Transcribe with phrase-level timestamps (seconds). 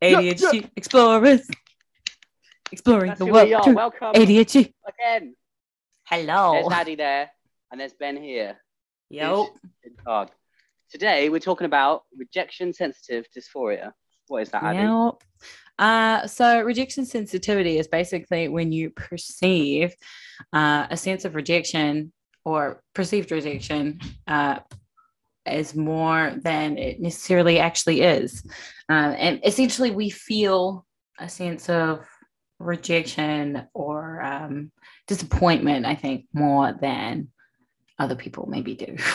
[0.00, 1.48] ADHD explorers
[2.70, 3.48] exploring the world.
[3.66, 3.72] we.
[3.72, 4.72] Welcome ADHD.
[4.86, 5.34] again.
[6.04, 6.52] Hello.
[6.52, 7.30] There's Addy there,
[7.72, 8.56] and there's Ben here.
[9.10, 9.48] Yo.
[10.90, 13.92] Today we're talking about rejection sensitive dysphoria.
[14.28, 15.16] What is that, Addy?
[15.76, 19.92] Uh, so rejection sensitivity is basically when you perceive
[20.52, 22.12] uh, a sense of rejection
[22.44, 24.58] or perceived rejection uh,
[25.46, 28.44] as more than it necessarily actually is.
[28.88, 30.86] Uh, and essentially, we feel
[31.18, 32.06] a sense of
[32.58, 34.70] rejection or um,
[35.06, 37.28] disappointment, I think, more than
[37.98, 38.96] other people maybe do.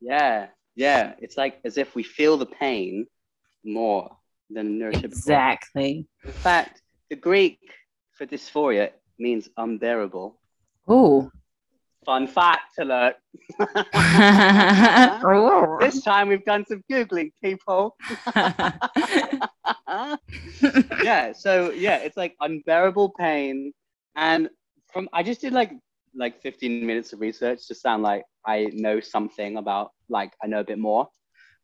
[0.00, 1.14] Yeah, yeah.
[1.18, 3.06] It's like as if we feel the pain
[3.64, 4.16] more
[4.50, 5.04] than neurotypical.
[5.04, 6.06] exactly.
[6.24, 7.58] In fact, the Greek
[8.12, 10.38] for dysphoria means unbearable.
[10.86, 11.30] Oh.
[12.06, 13.16] Fun fact alert.
[15.80, 17.96] this time we've done some Googling, people.
[21.02, 23.72] yeah, so yeah, it's like unbearable pain.
[24.14, 24.48] And
[24.92, 25.72] from I just did like
[26.14, 30.60] like 15 minutes of research to sound like I know something about like I know
[30.60, 31.08] a bit more.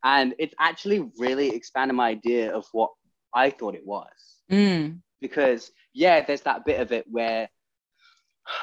[0.02, 2.90] And it's actually really expanded my idea of what
[3.32, 4.40] I thought it was.
[4.50, 5.02] Mm.
[5.20, 7.48] Because yeah, there's that bit of it where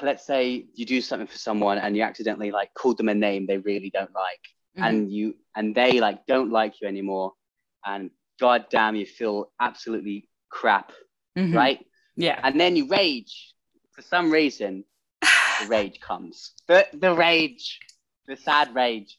[0.02, 3.46] let's say you do something for someone and you accidentally like called them a name
[3.46, 4.42] they really don't like
[4.78, 4.84] Mhm.
[4.88, 7.34] and you and they like don't like you anymore
[7.86, 10.92] and god damn you feel absolutely crap
[11.38, 11.56] Mhm.
[11.56, 11.86] right
[12.16, 12.40] Yeah.
[12.44, 13.54] and then you rage
[13.92, 14.84] for some reason
[15.22, 17.80] the rage comes the the rage
[18.28, 19.18] the sad rage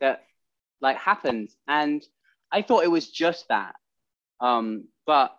[0.00, 0.24] that
[0.80, 2.06] like happens and
[2.50, 3.74] i thought it was just that
[4.40, 5.36] um but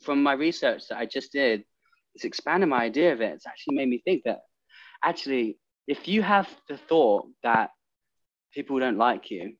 [0.00, 1.64] from my research that i just did
[2.14, 4.40] it's expanded my idea of it it's actually made me think that
[5.02, 7.70] actually if you have the thought that
[8.54, 9.54] people don't like you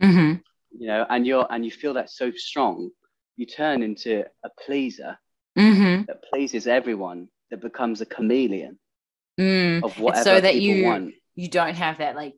[0.00, 0.34] hmm
[0.78, 2.90] you know and you're and you feel that so strong
[3.36, 5.16] you turn into a pleaser
[5.56, 8.78] hmm that pleases everyone that becomes a chameleon
[9.38, 9.82] Mm.
[9.84, 12.34] of It's whatever so that people you want you don't have that like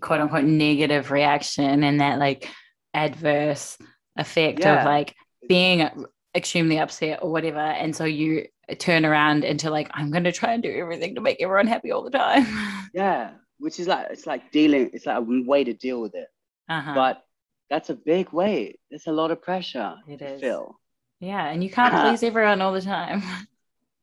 [0.00, 2.48] quote unquote negative reaction and that like
[2.94, 3.76] adverse
[4.16, 4.80] effect Yeah.
[4.80, 5.14] of like
[5.46, 5.88] being
[6.34, 10.52] extremely upset or whatever and so you turn around into like i'm going to try
[10.52, 12.46] and do everything to make everyone happy all the time
[12.94, 16.28] yeah which is like it's like dealing it's like a way to deal with it
[16.68, 16.94] uh-huh.
[16.94, 17.24] but
[17.70, 20.40] that's a big weight it's a lot of pressure It is.
[20.40, 20.78] feel
[21.20, 23.22] yeah and you can't please everyone all the time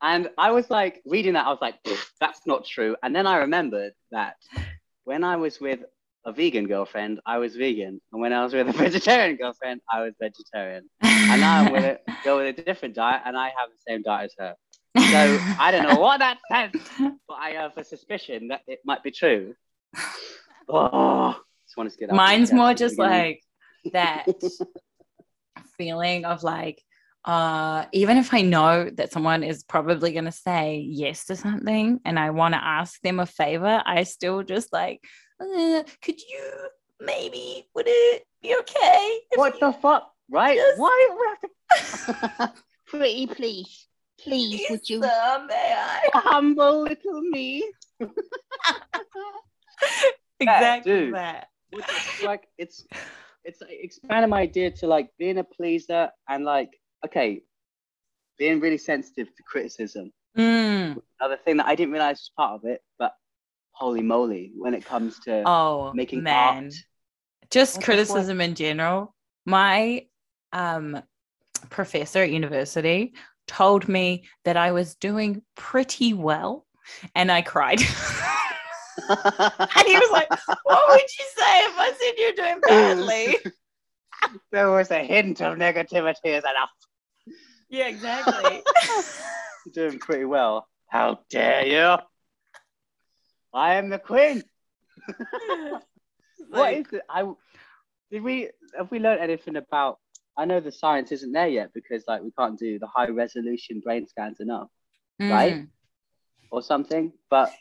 [0.02, 1.76] And I was like reading that, I was like,
[2.20, 2.96] that's not true.
[3.02, 4.36] And then I remembered that
[5.04, 5.80] when I was with
[6.26, 8.02] a vegan girlfriend, I was vegan.
[8.12, 10.90] And when I was with a vegetarian girlfriend, I was vegetarian.
[11.36, 14.32] And I'm with it, go with a different diet, and I have the same diet
[14.32, 14.56] as her.
[14.98, 16.72] So I don't know what that says,
[17.28, 19.54] but I have a suspicion that it might be true.
[20.70, 23.42] Oh, just want to get that off my Mine's more just like
[23.92, 24.26] that
[25.78, 26.82] feeling of like,
[27.26, 32.00] uh, even if I know that someone is probably going to say yes to something
[32.06, 35.02] and I want to ask them a favor, I still just like,
[35.42, 36.70] uh, could you
[37.02, 39.20] maybe, would it be okay?
[39.36, 40.58] what you the fuck, right?
[40.58, 42.54] Just- Why do we have to?
[42.88, 43.88] Pretty please,
[44.22, 46.10] please, please, would you uh, may I?
[46.14, 47.64] humble little me?
[50.40, 51.16] Exactly dude.
[51.16, 51.48] that.
[51.72, 51.86] Which
[52.20, 52.86] is like it's
[53.44, 56.70] it's like expanding my idea to like being a pleaser and like
[57.06, 57.42] okay,
[58.38, 60.12] being really sensitive to criticism.
[60.38, 61.02] Mm.
[61.20, 63.14] Another thing that I didn't realize was part of it, but
[63.72, 66.66] holy moly, when it comes to Oh, making man.
[66.66, 66.74] art,
[67.50, 69.16] just What criticism in general.
[69.46, 70.06] My
[70.56, 71.02] um,
[71.70, 73.14] professor at university
[73.48, 76.66] told me that I was doing pretty well,
[77.14, 77.80] and I cried.
[79.10, 80.30] and he was like,
[80.64, 83.38] "What would you say if I said you're doing badly?"
[84.52, 86.70] there was a hint of negativity is enough.
[87.70, 88.64] yeah, exactly.
[89.66, 90.68] You're doing pretty well.
[90.88, 91.98] How dare you?
[93.54, 94.44] I am the queen.
[95.08, 95.84] What
[96.50, 97.02] Like, is it?
[97.10, 97.32] I
[98.12, 100.00] did we have we learned anything about?
[100.38, 103.80] I know the science isn't there yet because like we can't do the high resolution
[103.80, 104.68] brain scans enough
[105.20, 105.54] right?
[105.56, 105.68] mm.
[106.52, 107.14] or something.
[107.30, 107.54] But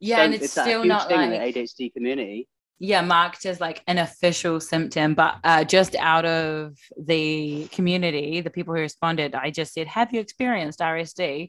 [0.00, 2.48] Yeah, so and it's it's still not thing like in the ADHD community.
[2.78, 6.76] yeah marked as like an official symptom but uh, just out of
[7.12, 11.48] the community the people who responded i just said have you experienced rsd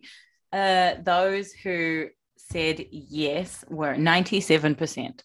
[0.54, 2.08] uh, those who
[2.38, 5.22] said yes were 97%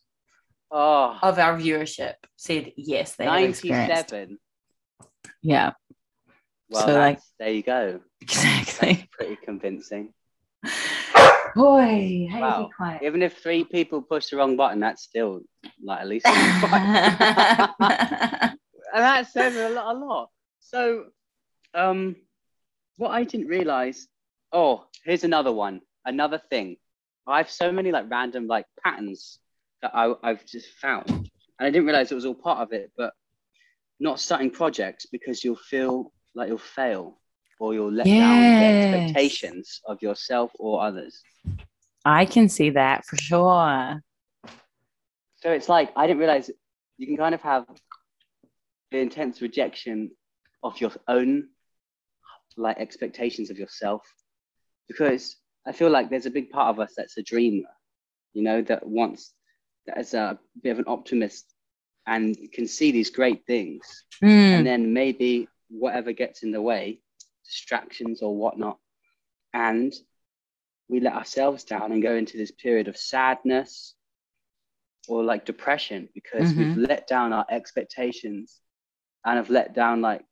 [0.73, 4.39] Oh, of our viewership said yes they have experienced 97.
[5.43, 5.73] Yeah
[6.71, 8.01] Well, So, like- there you go.
[8.21, 10.13] exactly Pretty convincing.
[11.57, 12.99] Boy, how Wow.
[13.03, 15.41] Even if three people push the wrong button, that's still
[15.83, 16.27] like at least.
[16.27, 16.37] and
[18.95, 20.29] that says a lot, a lot.
[20.61, 21.07] So,
[21.75, 22.17] um,
[22.99, 24.07] what I didn't realize.
[24.53, 25.81] Oh, here's another one.
[26.05, 26.77] Another thing.
[27.27, 29.39] I have so many like random like patterns
[29.83, 31.29] that I, I've just found, and
[31.59, 32.91] I didn't realize it was all part of it.
[32.97, 33.13] But
[34.01, 37.19] not starting projects because you'll feel like you'll fail
[37.61, 41.23] or you'll let down the expectations of yourself or others.
[42.05, 44.03] I can see that for sure.
[45.37, 46.51] So it's like I didn't realize
[46.97, 47.67] you can kind of have
[48.91, 50.11] the intense rejection
[50.63, 51.49] of your own
[52.57, 54.03] like expectations of yourself
[54.89, 55.37] because
[55.67, 57.69] I feel like there's a big part of us that's a dreamer,
[58.33, 59.33] you know, that wants
[59.87, 61.55] that is a bit of an optimist
[62.07, 67.01] and can see these great things, Mm, and then maybe whatever gets in the way,
[67.45, 68.79] distractions or whatnot,
[69.53, 69.93] and
[70.89, 73.95] we let ourselves down and go into this period of sadness
[75.09, 78.61] or like depression because we've let down our expectations
[79.25, 80.23] and have let down like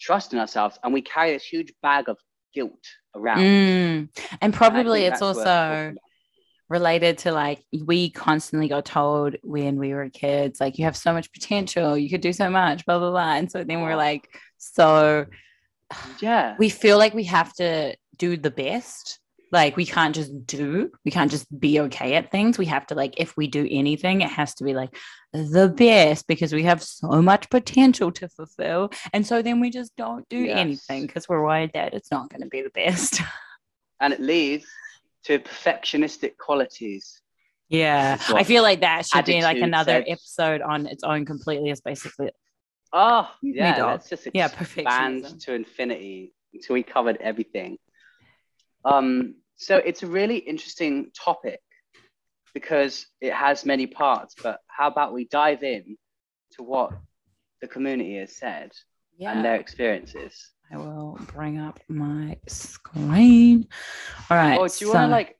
[0.00, 0.78] trust in ourselves.
[0.82, 2.16] And we carry this huge bag of
[2.54, 2.84] guilt
[3.14, 3.40] around.
[3.40, 4.08] Mm.
[4.30, 5.94] And And probably think it's also.
[6.78, 7.60] Related to like
[7.92, 12.08] we constantly got told when we were kids, like you have so much potential, you
[12.10, 13.34] could do so much, blah blah blah.
[13.38, 14.24] And so then we're like,
[14.58, 15.26] so
[16.20, 19.20] yeah we feel like we have to do the best.
[19.52, 22.58] Like we can't just do, we can't just be okay at things.
[22.58, 24.92] We have to like, if we do anything, it has to be like
[25.32, 28.90] the best because we have so much potential to fulfill.
[29.12, 30.58] And so then we just don't do Yes.
[30.58, 33.20] anything because we're worried that it's not going to be the best.
[34.00, 34.66] and it leads
[35.24, 37.20] to perfectionistic qualities.
[37.68, 41.70] Yeah, I feel like that should be like another episode on its own completely.
[41.70, 42.30] Is basically
[42.92, 47.78] oh yeah let's just Yeah, expand to infinity until we covered everything.
[48.84, 51.60] Um so it's a really interesting topic
[52.54, 55.96] because it has many parts but how about we dive in
[56.52, 56.92] to what
[57.60, 58.70] the community has said
[59.16, 59.32] yeah.
[59.32, 63.68] and their experiences I will bring up my screen.
[64.30, 64.58] All right.
[64.58, 65.36] or do you so- want to like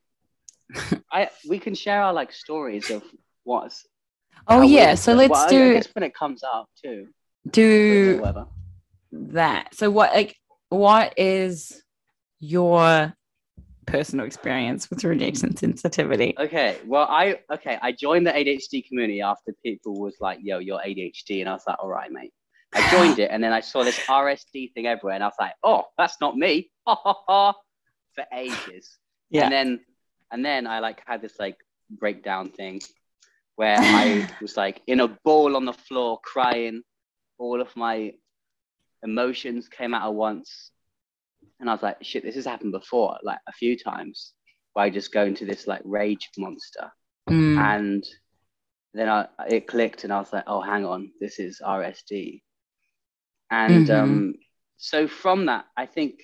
[1.13, 3.03] i we can share our like stories of
[3.45, 3.87] what's
[4.49, 4.95] Oh we- yeah.
[4.95, 7.09] So let's well, I- I guess when it comes up too
[7.51, 8.47] do whatever
[9.13, 9.75] that.
[9.75, 10.37] So what like
[10.71, 11.83] what is
[12.41, 13.15] your
[13.87, 16.35] personal experience with rejection sensitivity?
[16.39, 20.81] Okay, well, I okay, I joined the ADHD community after people was like, "Yo, you're
[20.81, 22.33] ADHD," and I was like, "All right, mate."
[22.75, 25.55] I joined it, and then I saw this RSD thing everywhere, and I was like,
[25.63, 27.55] "Oh, that's not me!" for
[28.33, 28.99] ages,
[29.31, 29.45] Yeah.
[29.45, 29.81] and then
[30.31, 31.57] and then I like had this like
[31.91, 32.81] breakdown thing
[33.57, 36.83] where I was like in a ball on the floor, crying.
[37.39, 38.13] All of my
[39.03, 40.71] emotions came out at once,
[41.61, 44.33] and I was like, "Shit, this has happened before, like a few times."
[44.73, 46.91] Where I just go into this like rage monster
[47.31, 48.05] Mm, and
[48.93, 52.43] then I it clicked and I was like, oh, hang on, this is RSD.
[53.51, 53.91] And Mhm.
[53.91, 54.35] um,
[54.77, 56.21] so from that, I think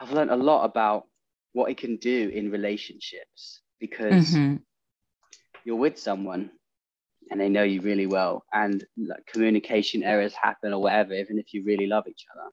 [0.00, 1.04] I've learned a lot about
[1.52, 4.58] what it can do in relationships because mhm.
[5.64, 6.50] you're with someone
[7.30, 11.52] and they know you really well, and like, communication errors happen or whatever, even if
[11.54, 12.50] you really love each other.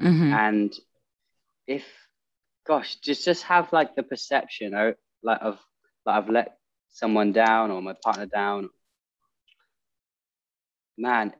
[0.00, 0.40] Mhm.
[0.40, 0.72] And
[1.66, 1.84] if,
[2.66, 5.58] gosh, just just have like the perception or like of
[6.06, 6.58] like I've let
[6.90, 8.70] someone down or my partner down,
[10.98, 11.32] man,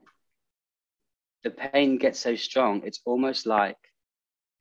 [1.43, 2.81] the pain gets so strong.
[2.85, 3.77] It's almost like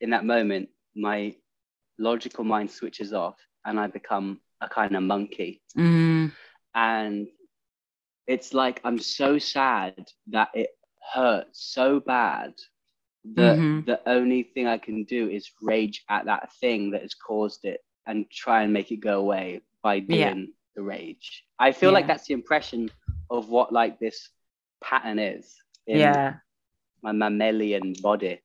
[0.01, 1.35] in that moment, my
[1.99, 5.63] logical mind switches off and I become a kind of monkey.
[5.77, 6.33] Mm,
[6.75, 7.29] And
[8.27, 10.71] it's like I'm so sad that it
[11.15, 12.55] hurts so bad
[13.35, 13.85] that Mhm.
[13.87, 17.81] the only thing I can do is rage at that thing that has caused it
[18.07, 20.53] and try and make it go away by doing Yeah.
[20.77, 21.45] the rage.
[21.59, 22.91] I feel like that's the impression
[23.31, 24.31] of what like this
[24.83, 25.57] pattern is
[25.87, 26.41] yeah.
[27.03, 28.41] My mammalian body.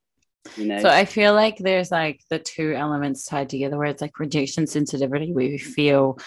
[0.56, 0.80] You know?
[0.80, 4.68] So I feel like there's like the two elements tied together where it's like rejection
[4.68, 6.20] sensitivity, where we feel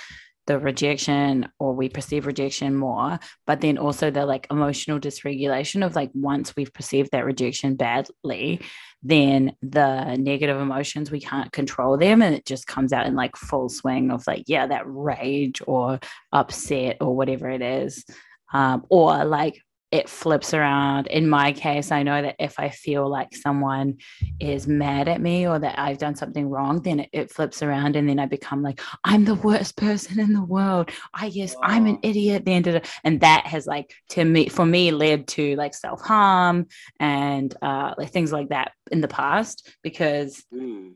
[0.49, 5.95] the rejection or we perceive rejection more, but then also the like emotional dysregulation of
[5.95, 8.61] like once we've perceived that rejection badly,
[9.03, 13.37] then the negative emotions we can't control them and it just comes out in like
[13.37, 16.01] full swing of like, yeah, that rage or
[16.33, 18.05] upset or whatever it is.
[18.51, 21.07] Um, or like it flips around.
[21.07, 23.97] In my case, I know that if I feel like someone
[24.39, 27.97] is mad at me or that I've done something wrong, then it, it flips around
[27.97, 30.91] and then I become like, I'm the worst person in the world.
[31.15, 32.01] I guess I'm an Wow.
[32.03, 32.45] idiot.
[32.45, 36.67] Then and that has like to me for me led to like self harm
[37.01, 40.95] and uh, like things like that in the past because Mm.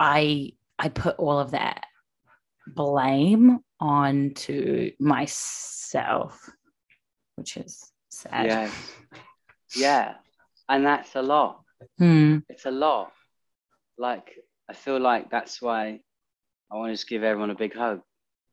[0.00, 1.84] I I put all of that
[2.66, 6.40] blame onto myself,
[7.36, 8.46] which is sad.
[8.46, 8.92] Yes.
[9.74, 10.14] Yeah.
[10.68, 11.62] And that's a lot.
[11.98, 12.38] Hmm.
[12.48, 13.12] It's a lot.
[13.98, 14.32] Like,
[14.68, 16.00] I feel like that's why
[16.70, 18.02] I want to just give everyone a big hug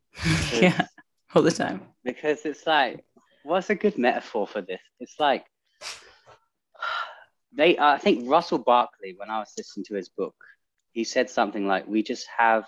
[0.54, 0.86] yeah,
[1.34, 1.82] all the time.
[2.04, 3.04] because it's like,
[3.44, 4.80] what's a good metaphor for this?
[5.00, 5.46] It's like,
[7.52, 10.36] they, I think Russell Barkley, when I was listening to his book,
[10.92, 12.66] he said something like, we just have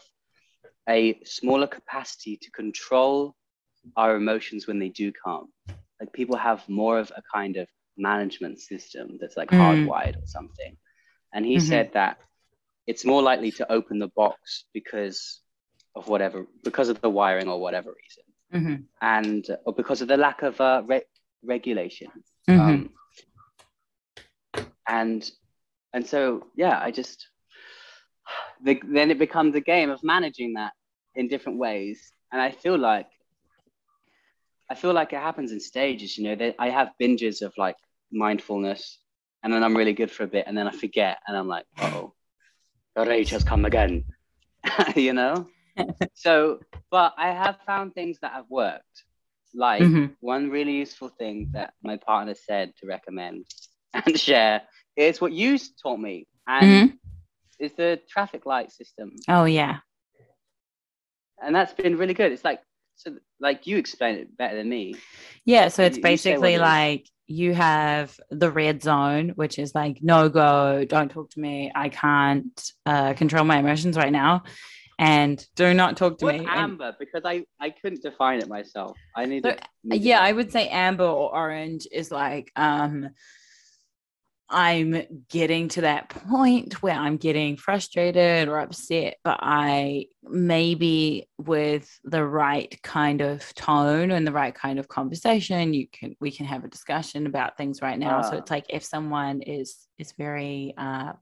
[0.89, 3.35] a smaller capacity to control
[3.95, 5.49] our emotions when they do come.
[5.99, 9.59] Like people have more of a kind of management system that's like Mm.
[9.59, 10.77] hardwired or something.
[11.33, 11.61] And he Mhm.
[11.61, 12.17] said that
[12.87, 15.41] it's more likely to open the box because
[15.95, 18.87] of whatever, because of the wiring or whatever reason, Mhm.
[19.01, 21.05] and or because of the lack of uh, re-
[21.43, 22.11] regulation.
[22.49, 22.59] Mhm.
[22.59, 22.89] Um,
[24.87, 25.31] and
[25.93, 27.27] and so yeah, I just
[28.63, 30.73] the, then it becomes a game of managing that
[31.15, 33.07] in different ways, and I feel like
[34.69, 36.17] I feel like it happens in stages.
[36.17, 37.75] You know, that I have binges of like
[38.11, 38.99] mindfulness,
[39.43, 41.65] and then I'm really good for a bit, and then I forget, and I'm like,
[41.79, 42.13] oh,
[42.95, 44.03] the rage has come again.
[44.95, 45.47] you know.
[46.13, 46.59] so,
[46.91, 49.03] but I have found things that have worked.
[49.53, 50.15] Like Mhm.
[50.21, 53.45] one really useful thing that my partner said to recommend
[53.93, 54.61] and share
[54.95, 56.93] is what you taught me, and
[57.59, 59.79] is the traffic light system, Oh yeah.
[61.41, 62.31] and that's been really good.
[62.31, 62.61] It's like
[62.95, 64.95] so, like you explain it better than me.
[65.45, 66.61] Yeah, so it's You- you basically it is.
[66.61, 71.71] like you have the red zone, which is like no go, don't talk to me.
[71.75, 74.43] I can't uh, control my emotions right now,
[74.99, 76.37] and do not talk to me.
[76.39, 76.95] And- amber?
[76.99, 78.95] Because I I couldn't define it myself.
[79.15, 79.43] I need.
[79.43, 83.09] So, need to- yeah, I would say amber or orange is like um
[84.49, 91.89] I'm getting to that point where I'm getting frustrated or upset, but I maybe with
[92.03, 96.45] the right kind of tone and the right kind of conversation, you can we can
[96.45, 98.21] have a discussion about things right now.
[98.21, 98.37] so Ah.
[98.37, 101.13] it's like if someone is is very uh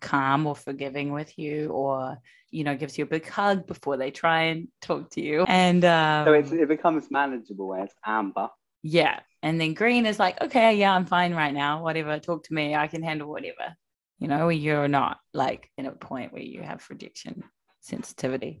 [0.00, 2.18] calm or forgiving with you or
[2.50, 5.84] you know gives you a big hug before they try and talk to you and
[5.84, 8.48] um, So it's, it becomes manageable it's amber.
[8.82, 9.20] Yeah.
[9.42, 11.82] And then green is like, okay, yeah, I'm fine right now.
[11.82, 12.18] Whatever.
[12.18, 12.74] Talk to me.
[12.74, 13.74] I can handle whatever.
[14.18, 17.42] You know, you're not like in a point where you have rejection
[17.80, 18.60] sensitivity.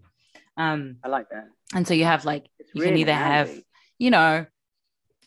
[0.56, 1.48] Um, I like that.
[1.74, 3.50] and so you have like It's you can really either have,
[3.98, 4.46] you know,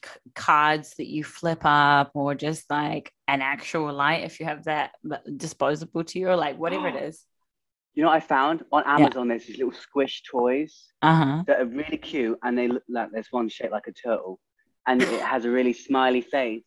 [0.04, 4.64] c- cards that you flip up or just like an actual light if you have
[4.66, 4.92] that
[5.38, 7.24] disposable to you or like whatever it is.
[7.94, 9.28] You know what I found on Amazon?
[9.28, 11.44] There's these little squish toys Uh-huh.
[11.46, 14.40] that are really cute, and they look like there's one shaped like a turtle,
[14.88, 16.66] and it has a really smiley face.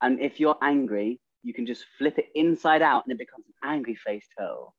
[0.00, 3.70] And if you're angry, you can just flip it inside out, and it becomes an
[3.70, 4.74] angry face turtle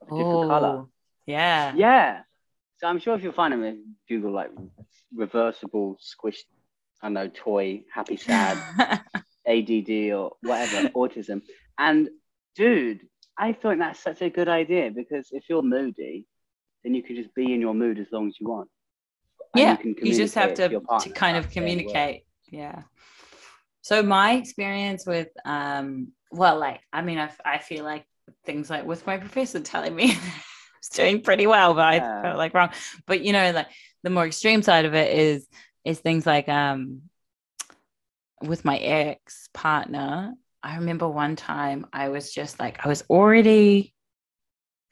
[0.00, 0.84] of a different color.
[1.26, 1.74] Yeah.
[1.74, 2.20] Yeah.
[2.78, 3.76] So I'm sure if you'll find them, if
[4.08, 4.50] you Google like
[5.14, 6.42] reversible squish,
[7.00, 8.58] I don't know, toy, happy, sad,
[9.46, 11.42] ADD or whatever, autism.
[11.78, 12.08] And
[12.56, 13.06] dude,
[13.38, 16.26] I think that's such a good idea because if you're moody,
[16.82, 18.68] then you can just be in your mood as long as you want.
[19.54, 22.82] Yeah can you just have to, to kind of communicate yeah.
[23.80, 28.04] So my experience with um well like i mean i, I feel like
[28.44, 32.18] things like with my professor telling me I was doing pretty well but Yeah.
[32.18, 32.70] i felt like wrong.
[33.06, 33.68] But you know like
[34.02, 35.46] the more extreme side of it is
[35.84, 37.02] is things like um
[38.42, 43.94] with my ex partner i remember one time i was just like i was already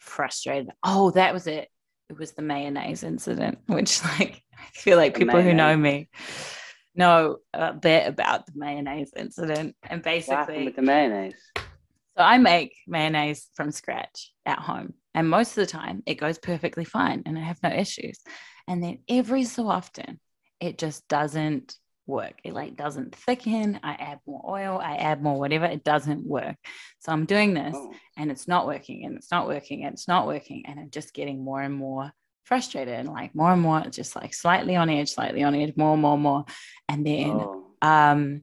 [0.00, 0.70] frustrated.
[0.82, 1.68] Oh that was it.
[2.08, 6.08] It was the mayonnaise incident, which like I feel like people who know me
[6.94, 9.76] know a bit about the mayonnaise incident.
[9.82, 11.34] And basically, with the mayonnaise?
[11.56, 11.64] so
[12.24, 16.84] I make mayonnaise from scratch at home, and most of the time it goes perfectly
[16.84, 18.20] fine, and I have no issues.
[18.68, 20.20] And then every so often,
[20.60, 21.76] it just doesn't
[22.06, 22.40] work.
[22.44, 23.80] It like doesn't thicken.
[23.82, 24.80] I add more oil.
[24.82, 25.64] I add more whatever.
[25.64, 26.56] It doesn't work.
[26.98, 30.08] So I'm doing this Oh, and it's not working and it's not working and it's
[30.08, 32.12] not working and i'm just getting more and more
[32.44, 35.92] frustrated and like more and more just like slightly on edge slightly on edge more
[35.92, 36.44] and more more.
[36.88, 37.66] And then oh.
[37.82, 38.42] um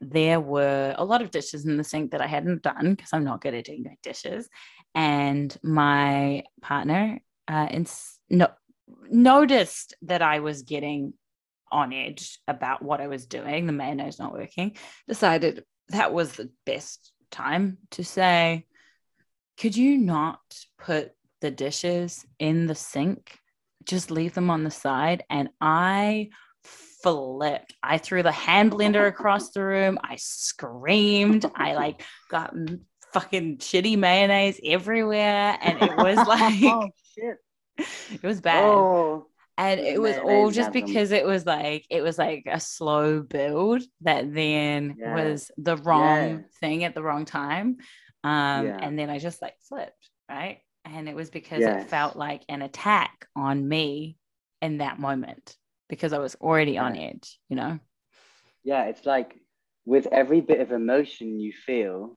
[0.00, 3.24] there were a lot of dishes in the sink that i hadn't done because i'm
[3.24, 4.48] not good at doing dishes.
[4.94, 8.48] And my partner uh ins- no,
[9.10, 11.14] noticed that i was getting
[11.70, 13.66] on edge about what i was doing.
[13.66, 14.76] The mayonnaise not working.
[15.06, 18.66] Decided that was the best time to say
[19.58, 20.40] could you not
[20.78, 23.38] put the dishes in the sink?
[23.84, 25.24] Just leave them on the side.
[25.30, 26.30] And I
[27.02, 27.74] flipped.
[27.82, 29.98] I threw the hand blender across the room.
[30.02, 31.50] I screamed.
[31.54, 32.54] I like got
[33.12, 35.58] fucking shitty mayonnaise everywhere.
[35.60, 37.36] And it was like, oh shit.
[38.12, 38.64] it was bad.
[38.64, 39.26] Oh,
[39.58, 43.82] and it was all just because it was like it was like a slow build
[44.02, 45.14] that then yeah.
[45.14, 46.38] was the wrong yeah.
[46.60, 47.76] thing at the wrong time
[48.24, 48.78] um yeah.
[48.80, 50.60] and then i just like flipped right
[50.94, 51.84] and it was because yes.
[51.84, 54.16] it felt like an attack on me
[54.62, 55.56] in that moment
[55.88, 57.78] because i was already on edge you know
[58.64, 59.34] yeah it's like
[59.84, 62.16] with every bit of emotion you feel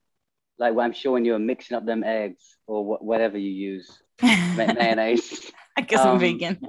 [0.58, 5.52] like i'm sure when you're mixing up them eggs or wh- whatever you use mayonnaise
[5.78, 6.60] i guess um, i'm vegan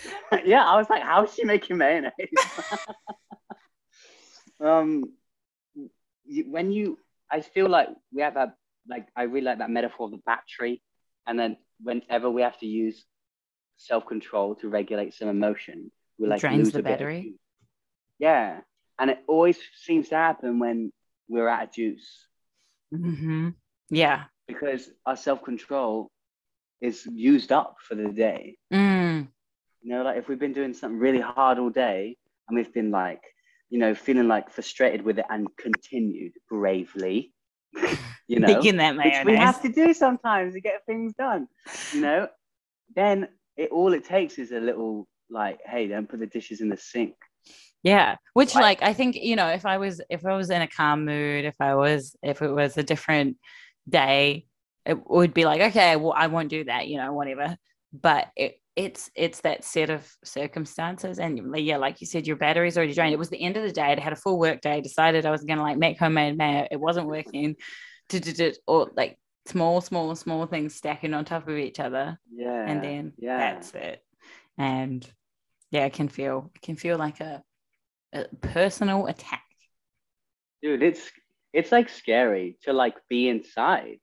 [0.44, 2.12] yeah, I was like, how is she making mayonnaise?
[4.60, 5.04] um,
[6.46, 6.98] when you,
[7.30, 8.54] I feel like we have a,
[8.88, 10.82] like, I really like that metaphor of the battery.
[11.26, 13.04] And then whenever we have to use
[13.76, 17.34] self control to regulate some emotion, we like drains lose the battery.
[18.18, 18.60] Yeah.
[18.98, 20.92] And it always seems to happen when
[21.28, 22.26] we're at a juice.
[22.94, 23.50] Mm-hmm.
[23.90, 24.24] Yeah.
[24.46, 26.10] Because our self control
[26.80, 28.56] is used up for the day.
[28.72, 29.28] Mm.
[29.82, 32.16] You know, like if we've been doing something really hard all day
[32.48, 33.22] and we've been like,
[33.70, 37.32] you know, feeling like frustrated with it and continued bravely,
[38.28, 41.48] you know, Making that which we have to do sometimes to get things done,
[41.92, 42.28] you know,
[42.94, 46.68] then it all it takes is a little like, hey, don't put the dishes in
[46.68, 47.14] the sink.
[47.82, 50.62] Yeah, which like, like I think you know, if I was if I was in
[50.62, 53.36] a calm mood, if I was if it was a different
[53.88, 54.46] day,
[54.86, 57.56] it would be like, okay, well, I won't do that, you know, whatever.
[57.92, 61.18] But it, it's it's that set of circumstances.
[61.18, 63.12] And yeah like you said your battery's already drained.
[63.12, 63.82] It was the end of the day.
[63.82, 66.66] I had a full work day decided i was going to like make homemade mayo.
[66.70, 67.56] It wasn't working
[68.66, 73.12] or like small small small things stacking on top of each other yeah and then
[73.18, 74.04] yeah that's it
[74.58, 75.06] and
[75.70, 77.42] yeah it can feel it can feel like a,
[78.12, 79.42] a personal attack
[80.62, 81.10] dude it's
[81.52, 83.98] it's like scary to like be inside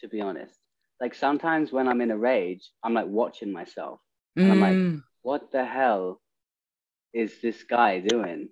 [0.00, 0.58] to be honest
[1.00, 3.98] like sometimes when i'm in a rage i'm like watching myself
[4.36, 5.02] and I'm like, mm.
[5.22, 6.20] what the hell
[7.12, 8.48] is this guy doing?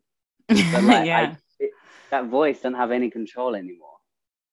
[0.49, 1.35] But like, yeah.
[1.35, 1.71] I, it,
[2.11, 3.92] that voice doesn't have any control anymore.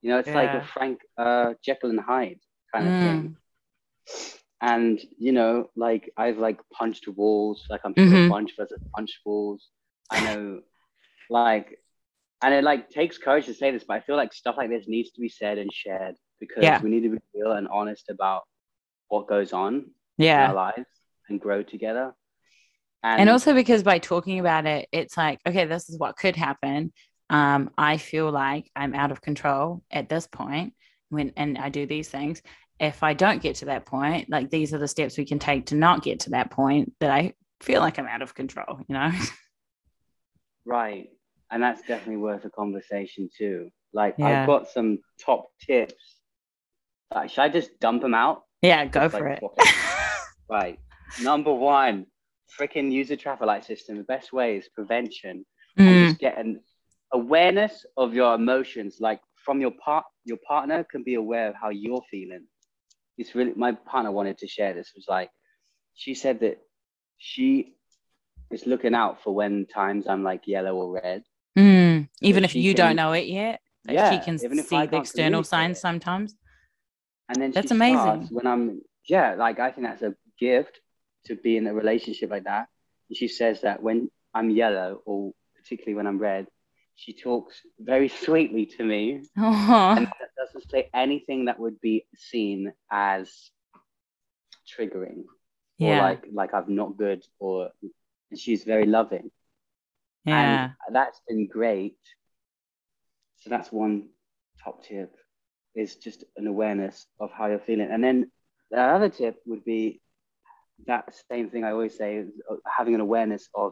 [0.01, 0.35] You know, it's yeah.
[0.35, 2.39] like a Frank uh, Jekyll and Hyde
[2.73, 3.03] kind of mm.
[3.03, 3.37] thing.
[4.61, 8.27] And you know, like I've like punched walls, like I'm mm-hmm.
[8.27, 9.67] a bunch of us have punched walls.
[10.11, 10.61] I know,
[11.29, 11.79] like,
[12.41, 14.85] and it like takes courage to say this, but I feel like stuff like this
[14.87, 16.81] needs to be said and shared because yeah.
[16.81, 18.43] we need to be real and honest about
[19.07, 20.45] what goes on yeah.
[20.45, 20.87] in our lives
[21.29, 22.13] and grow together.
[23.03, 26.35] And, and also because by talking about it, it's like, okay, this is what could
[26.35, 26.91] happen.
[27.29, 30.73] Um, I feel like I'm out of control at this point
[31.09, 32.41] when and I do these things.
[32.79, 35.67] If I don't get to that point, like these are the steps we can take
[35.67, 38.95] to not get to that point that I feel like I'm out of control, you
[38.95, 39.11] know?
[40.65, 41.09] right.
[41.51, 43.69] And that's definitely worth a conversation too.
[43.91, 44.41] Like yeah.
[44.41, 46.19] I've got some top tips.
[47.13, 48.43] Like, should I just dump them out?
[48.61, 49.73] Yeah, go just for like, it.
[50.49, 50.79] right.
[51.21, 52.05] Number one,
[52.57, 53.97] freaking use a traffic light system.
[53.97, 55.45] The best way is prevention.
[55.77, 55.87] Mm.
[55.87, 56.61] And just get an
[57.13, 58.97] awareness of your emotions.
[58.99, 62.45] Like from your part, your partner can be aware of how you're feeling.
[63.17, 64.89] It's really my partner wanted to share this.
[64.89, 65.29] It was like
[65.93, 66.59] she said that
[67.17, 67.75] she
[68.51, 71.23] is looking out for when times I'm like yellow or red.
[71.57, 72.07] Mm.
[72.21, 75.79] Even if you can, don't know it yet, yeah, she can see the external signs
[75.79, 76.35] sometimes.
[77.27, 78.29] And then that's amazing.
[78.31, 80.79] When I'm yeah, like I think that's a gift
[81.25, 82.67] to be in a relationship like that.
[83.09, 86.47] And she says that when I'm yellow, or particularly when I'm red,
[86.99, 89.95] she talks very sweetly to me uh-huh.
[89.97, 90.07] and
[90.37, 93.51] doesn't say anything that would be seen as
[94.67, 95.23] triggering
[95.77, 95.87] yeah.
[95.87, 97.69] or like like I'm not good or
[98.35, 99.31] she's very loving.
[100.25, 100.71] Yeah.
[100.85, 101.97] And that's been great.
[103.37, 104.09] So that's one
[104.61, 105.15] top tip
[105.75, 107.89] is just an awareness of how you're feeling.
[107.89, 108.29] And then
[108.71, 110.01] the other tip would be
[110.85, 113.71] that same thing I always say is uh, having an awareness of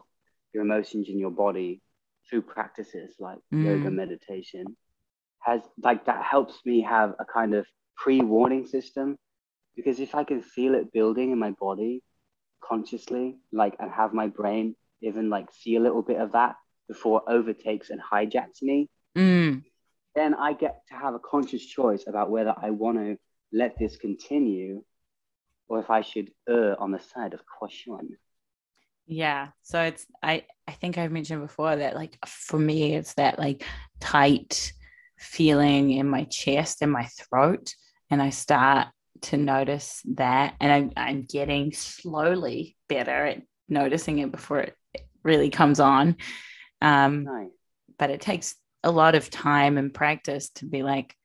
[0.54, 1.82] your emotions in your body
[2.28, 3.64] through practices like mm.
[3.64, 4.64] yoga meditation
[5.40, 9.16] has like that helps me have a kind of pre-warning system
[9.76, 12.02] because if I can feel it building in my body
[12.62, 16.56] consciously like and have my brain even like see a little bit of that
[16.88, 19.62] before it overtakes and hijacks me mm.
[20.14, 23.16] then I get to have a conscious choice about whether I want to
[23.52, 24.82] let this continue
[25.68, 28.16] or if I should err on the side of caution.
[29.06, 29.48] Yeah.
[29.62, 33.64] So it's I I think I've mentioned before that like for me it's that like
[34.00, 34.70] tight
[35.18, 37.74] feeling in my chest and my throat
[38.10, 38.88] and I start
[39.22, 44.76] to notice that and I'm I'm getting slowly better at noticing it before it
[45.22, 46.16] really comes on.
[46.82, 47.48] Um nice.
[47.98, 48.54] but it takes
[48.84, 51.16] a lot of time and practice to be like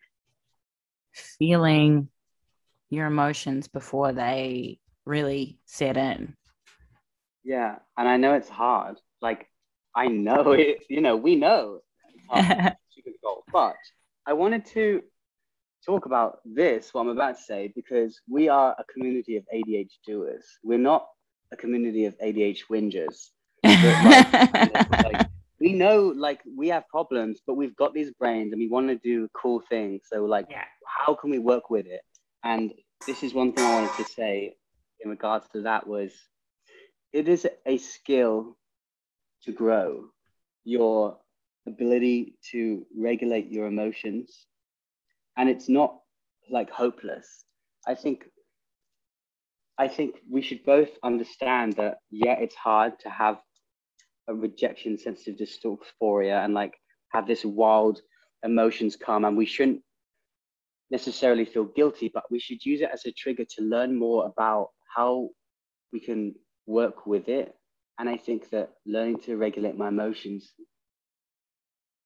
[1.12, 2.08] feeling
[2.90, 6.34] your emotions before they really set in.
[7.44, 9.00] Yeah, and I know it's hard.
[9.24, 9.48] Like
[9.96, 10.84] I know it.
[10.90, 11.80] You know, we know
[12.14, 12.78] it's hard to.
[13.52, 13.76] But
[14.28, 15.02] I wanted to
[15.86, 19.92] talk about this, what I'm about to say, because we are a community of ADH
[20.06, 20.46] doers.
[20.64, 21.08] We're not
[21.52, 23.30] a community of ADH whingers.
[23.64, 25.28] like, like,
[25.60, 28.96] we know like we have problems, but we've got these brains and we want to
[28.98, 30.02] do cool things.
[30.12, 30.66] So like, Yeah.
[30.86, 32.02] how can we work with it?
[32.44, 32.74] And
[33.08, 34.56] this is one thing I wanted to say
[35.00, 36.12] in regards to that was
[37.14, 38.58] it is a skill
[39.44, 40.06] to grow
[40.64, 41.18] your
[41.68, 44.48] ability to regulate your emotions
[45.38, 46.00] and it's not
[46.50, 47.46] like hopeless.
[47.88, 48.26] I think
[49.78, 53.38] i think we should both understand that yeah it's hard to have
[54.28, 56.76] a rejection sensitive dysphoria and like
[57.10, 58.00] have this wild
[58.44, 59.82] emotions come and we shouldn't
[60.92, 64.70] necessarily feel guilty but we should use it as a trigger to learn more about
[64.96, 65.30] how
[65.92, 66.34] we can
[66.68, 67.56] work with it
[68.00, 70.54] and i think that learning to regulate my emotions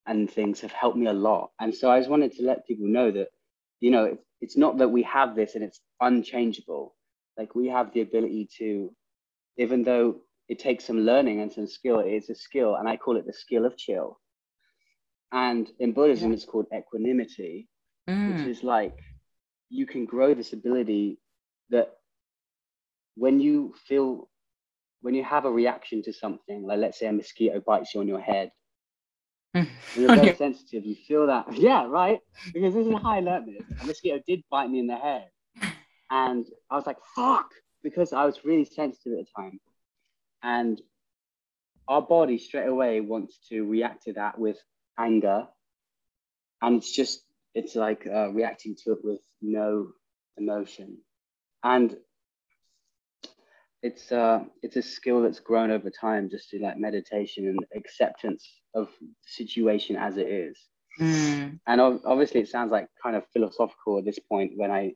[0.06, 2.86] and things have helped me a lot and so i just wanted to let people
[2.86, 3.28] know that
[3.80, 6.94] you know it, it's not that we have this and it's unchangeable
[7.38, 8.90] like we have the ability to
[9.58, 10.16] even though
[10.48, 13.26] it takes some learning and some skill it is a skill and i call it
[13.26, 14.18] the skill of chill
[15.32, 16.36] and in buddhism Yeah.
[16.36, 17.68] it's called equanimity
[18.24, 18.48] which Mm.
[18.48, 18.96] is like
[19.70, 21.18] you can grow this ability
[21.70, 21.96] that
[23.16, 24.28] when you feel
[25.00, 28.08] when you have a reaction to something like let's say a mosquito bites you on
[28.08, 28.50] your head.
[29.56, 29.68] Mm.
[29.96, 31.46] you're very sensitive you feel that.
[31.54, 32.18] Yeah right?
[32.52, 33.82] Because this is how i learned this.
[33.82, 35.28] A mosquito did bite me in the head.
[36.10, 37.50] And i was like fuck!
[37.82, 39.60] Because i was really sensitive at the time.
[40.42, 40.80] And
[41.88, 44.58] our body straight away wants to react to that with
[44.98, 45.46] anger.
[46.60, 47.22] And it's just
[47.54, 49.88] it's like uh, reacting to it with no
[50.36, 50.98] emotion.
[51.64, 51.96] And
[53.82, 58.44] it's uh it's a skill that's grown over time just through like meditation and acceptance
[58.74, 60.58] of the situation as it is
[61.00, 61.60] Mm.
[61.68, 64.92] and ob- obviously it sounds like kind of philosophical at this point when i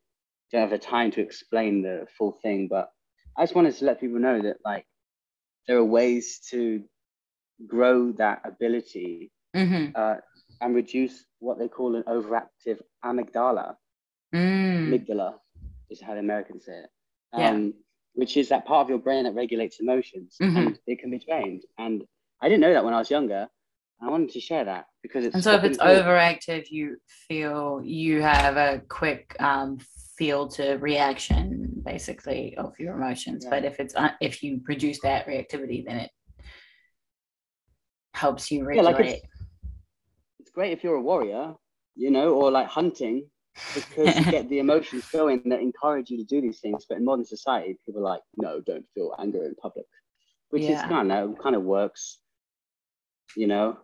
[0.51, 2.91] don't have the time to explain the full thing but
[3.37, 4.85] i just wanted to let people know that like
[5.69, 6.83] there are ways to
[7.69, 9.93] grow that ability Mhm.
[9.95, 10.17] uh,
[10.61, 13.77] and reduce what they call an overactive amygdala
[14.35, 14.89] Mm.
[14.89, 15.39] amygdala
[15.91, 16.91] is how the americans say it
[17.39, 17.51] Yeah.
[18.15, 20.57] Which is that part of your brain that regulates emotions Mhm.
[20.59, 22.05] and it can be trained and
[22.41, 23.49] i didn't know that when i was younger
[24.01, 26.97] i wanted to share that because it's And so if it's overactive, you
[27.29, 29.79] feel you have a quick um,
[30.19, 33.45] feel to reaction, basically, of your emotions.
[33.45, 33.51] Yeah.
[33.51, 36.11] But if it's uh, if you produce that reactivity, then it
[38.15, 39.17] helps you Yeah, like regulate.
[39.17, 39.31] it's-
[40.41, 41.55] it's great if you're a warrior,
[41.95, 43.31] you know, or like hunting,
[43.75, 46.85] because you get the emotions going that encourage you to do these things.
[46.89, 49.87] But in modern society, people are like, no, don't feel anger in public,
[50.51, 52.19] which is kind of kind of works,
[53.37, 53.79] you know.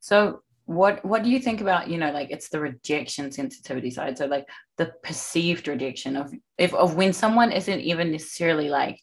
[0.00, 4.16] So what what do you think about you know like it's the rejection sensitivity side
[4.16, 4.48] so like
[4.78, 8.98] the perceived rejection of if of when someone isn't even necessarily like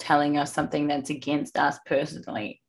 [0.00, 2.60] telling us something that's against us personally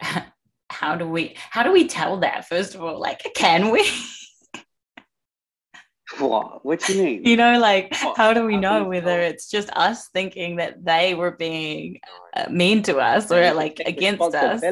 [0.70, 3.90] how do we how do we tell that first of all like can we
[6.18, 6.64] What?
[6.64, 7.24] What do you mean?
[7.24, 8.16] you know like What?
[8.16, 12.00] how do we How know whether it's just us thinking that they were being
[12.36, 14.62] uh, mean to us or like against us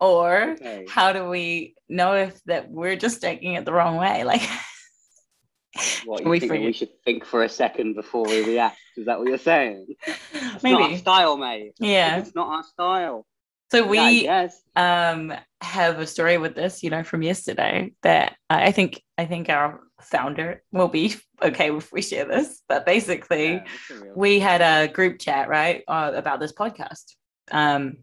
[0.00, 0.84] or Okay.
[0.88, 4.42] how do we know if that we're just taking it the wrong way like
[6.04, 8.78] What we think we should think for a second before we react?
[8.96, 9.86] Is that what you're saying?
[10.54, 11.72] It's not our maybe style, mate.
[11.78, 13.26] yeah It's not our style.
[13.70, 14.28] so we
[14.76, 19.48] um have a story with this you know from yesterday that I think i think
[19.48, 24.14] our founder will be okay if we share this but basically Yeah, it's a real-
[24.14, 27.14] we had a group chat right uh, about this podcast.
[27.50, 27.98] Um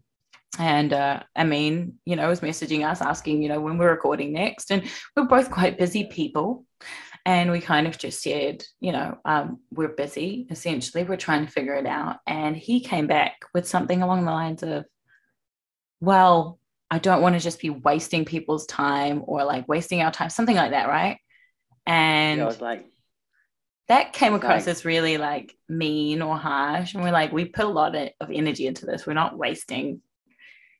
[0.58, 4.32] and uh i mean you know was messaging us asking you know when we're recording
[4.32, 4.82] next and
[5.14, 6.64] we're both quite busy people.
[7.26, 11.52] And we kind of just said you know um we're busy essentially we're trying to
[11.52, 12.16] figure it out.
[12.26, 14.84] And he came back with something along the lines of
[16.00, 16.58] well
[16.90, 20.56] i don't want to just be wasting people's time or like wasting our time something
[20.56, 21.18] like that right
[21.86, 22.86] and Yeah, I was like,
[23.88, 27.64] that came across like- as really like mean or harsh and we're like we put
[27.64, 29.06] a lot of energy into this.
[29.06, 30.00] We're not wasting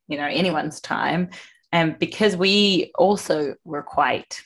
[0.08, 1.30] you know anyone's time.
[1.72, 4.42] And because we also were quite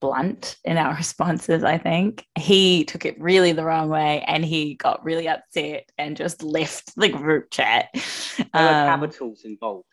[0.00, 4.74] blunt in our responses i think he took it really the wrong way and he
[4.76, 7.88] got really upset and just left the group chat.
[7.94, 9.86] There were Um, capitals involved.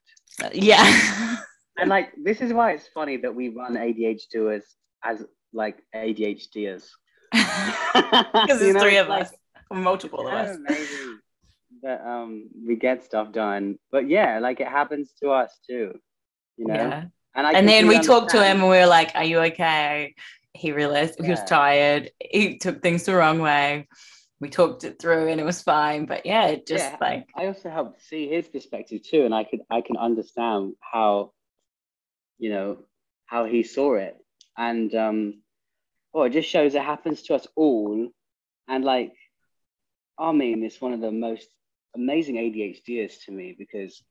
[0.53, 1.37] yeah.
[1.77, 4.63] And like, this is why it's funny that we run ADHDers as
[5.53, 6.89] like ADHDers.
[7.31, 7.55] because
[8.47, 9.33] You there's know, three it's of like, us
[9.71, 11.17] multiple of us maybe.
[11.81, 13.77] that um we get stuff done.
[13.91, 15.99] But yeah, like it happens to us too,
[16.57, 16.75] you know.
[16.75, 17.05] Yeah.
[17.35, 19.39] And I And then we completely talked to him and we were like, Are you
[19.39, 20.15] okay?
[20.53, 22.11] He realized he was tired.
[22.19, 23.87] He took things the wrong way.
[24.39, 26.05] We talked it through and it was fine.
[26.05, 26.97] But yeah, it just Yeah.
[27.01, 31.33] like, I also helped see his perspective too, and I could I can understand how,
[32.37, 32.77] you know,
[33.25, 34.15] how he saw it,
[34.57, 35.41] and um,
[36.13, 38.09] well, it just shows it happens to us all,
[38.67, 39.13] and like,
[40.17, 41.49] Armin is one of the most
[41.95, 44.01] amazing ADHDers to me because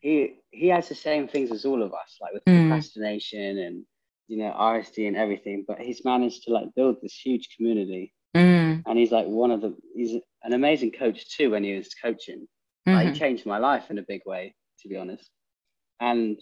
[0.00, 2.68] he he has the same things as all of us, like with Mm.
[2.68, 3.84] procrastination and
[4.28, 8.82] you know RSD and everything, but he's managed to like build this huge community, mm,
[8.86, 12.46] and he's like one of the he's an amazing coach too when he was coaching.
[12.86, 13.12] Like, mhm.
[13.12, 15.30] he changed my life in a big way, to be honest.
[16.00, 16.40] And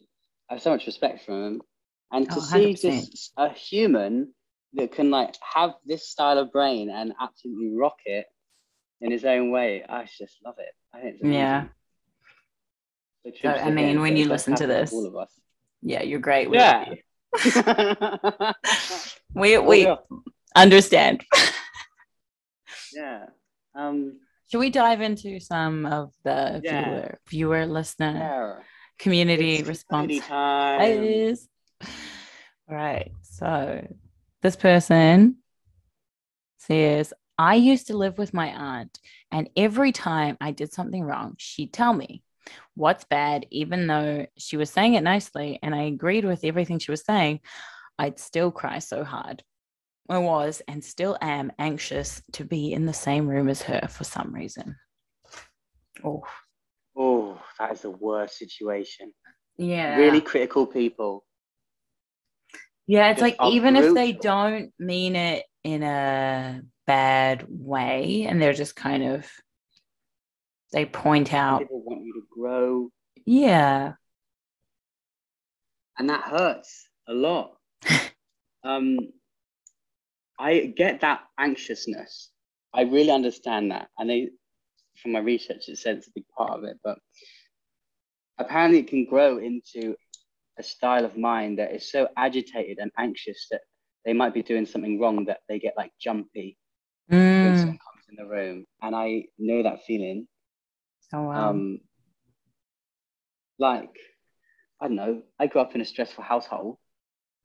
[0.49, 1.61] I have so much respect for him.
[2.13, 3.11] And to Oh, see 100%.
[3.11, 4.33] just a human
[4.75, 8.27] that can like have this style of brain and absolutely rock it
[9.01, 10.75] in his own way, I just love it.
[10.93, 11.19] I think.
[11.23, 11.69] Yeah.
[13.43, 15.31] So, I mean, when you listen to this- all of us.
[15.83, 16.49] yeah, you're great.
[16.51, 16.89] We, Yeah.
[19.35, 19.97] we, Oh, we yeah.
[20.57, 21.25] understand.
[22.95, 23.27] yeah.
[23.75, 26.85] Um, Should we dive into some of the Yeah.
[26.85, 28.65] viewer, viewer listener yeah.
[28.99, 30.07] community It's response?
[30.07, 30.81] community time.
[31.05, 31.49] Is
[32.69, 33.13] right.
[33.23, 33.87] So
[34.43, 35.37] this person
[36.59, 38.99] says, I used to live with my aunt,
[39.31, 42.23] and every time I did something wrong, she'd tell me
[42.75, 46.91] what's bad, even though she was saying it nicely and I agreed with everything she
[46.91, 47.41] was saying,
[47.99, 49.43] I'd still cry so hard.
[50.09, 54.05] I was and still am anxious to be in the same room as her for
[54.05, 54.77] some reason.
[56.03, 56.23] Oh,
[56.97, 59.13] Oh, that is the worst situation.
[59.57, 59.97] yeah.
[59.97, 61.25] Really critical people.
[62.89, 68.55] Yeah, it's like even if they don't mean it in a bad way and they're
[68.55, 69.31] just kind of
[70.73, 72.91] they point out, People want you to grow,
[73.27, 73.93] yeah,
[75.99, 77.57] and that hurts a lot.
[78.65, 78.99] um,
[80.39, 82.31] I get that anxiousness.
[82.73, 84.29] I really understand that, and I,
[85.03, 86.79] from my research, it says it's a big part of it.
[86.83, 86.99] But
[88.39, 89.95] apparently, it can grow into
[90.59, 93.63] a style of mind that is so agitated and anxious that
[94.05, 96.57] they might be doing something wrong that they get like jumpy
[97.43, 97.57] when Mm.
[97.57, 100.27] someone comes in the room, and I know that feeling.
[101.13, 101.51] Oh wow.
[101.51, 101.81] Um,
[103.59, 103.95] like,
[104.81, 106.79] I don't know, I grew up in a stressful household,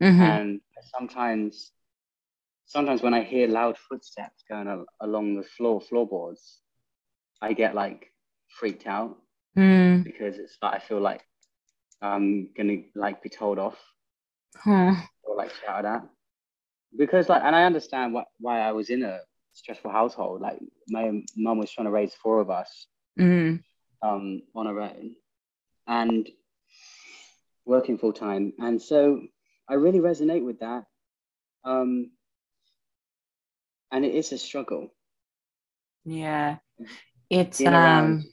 [0.02, 0.22] Mhm.
[0.22, 0.62] and
[0.98, 1.72] sometimes,
[2.66, 6.62] sometimes when I hear loud footsteps going al- along the floor floorboards,
[7.42, 8.14] I get like
[8.60, 9.18] freaked out
[9.58, 10.04] Mm.
[10.04, 11.22] because it's like I feel like
[12.04, 13.78] I'm gonna like be told off
[14.58, 14.96] Huh.
[15.24, 16.04] or like shouted at
[16.98, 19.20] because like, and I understand what why I was in a
[19.54, 20.42] stressful household.
[20.42, 22.88] Like, my mum was trying to raise four of us,
[23.20, 23.64] Mm.
[24.02, 25.16] um, on her own
[25.88, 26.30] and
[27.66, 28.54] working full time.
[28.60, 29.22] And so
[29.70, 30.86] I really resonate with that.
[31.64, 32.12] Um,
[33.92, 34.94] and it is a struggle,
[36.06, 36.58] Yeah.
[37.30, 38.24] It's Being um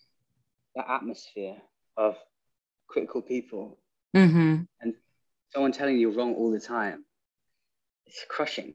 [0.75, 1.57] the atmosphere
[1.97, 2.17] of
[2.91, 3.79] critical people,
[4.17, 4.67] mhm.
[4.81, 4.95] And
[5.53, 7.05] someone telling you you're wrong all the time.
[8.07, 8.75] It's crushing.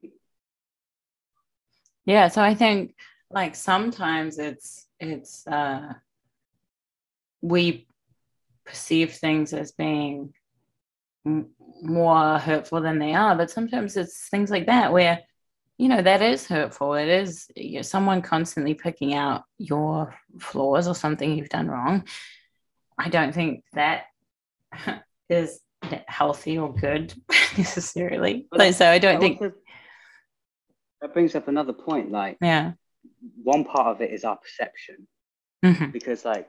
[2.06, 2.96] Yeah, so I think
[3.30, 5.94] like sometimes it's it's uh
[7.42, 7.88] we
[8.66, 10.34] perceive things as being
[11.26, 11.50] m-
[11.82, 15.20] more hurtful than they are, but sometimes it's things like that where
[15.78, 16.94] you know that is hurtful.
[16.94, 22.08] It is you know, someone constantly picking out your flaws or something you've done wrong.
[22.98, 24.06] I don't think that
[25.30, 25.60] is
[26.08, 27.14] healthy or good
[27.58, 28.48] necessarily.
[28.52, 29.54] But so I don't think also-
[31.02, 32.12] that brings up another point.
[32.12, 32.72] Like, yeah.
[33.44, 35.08] one part of it is our perception.
[35.64, 35.92] Mhm.
[35.92, 36.48] because like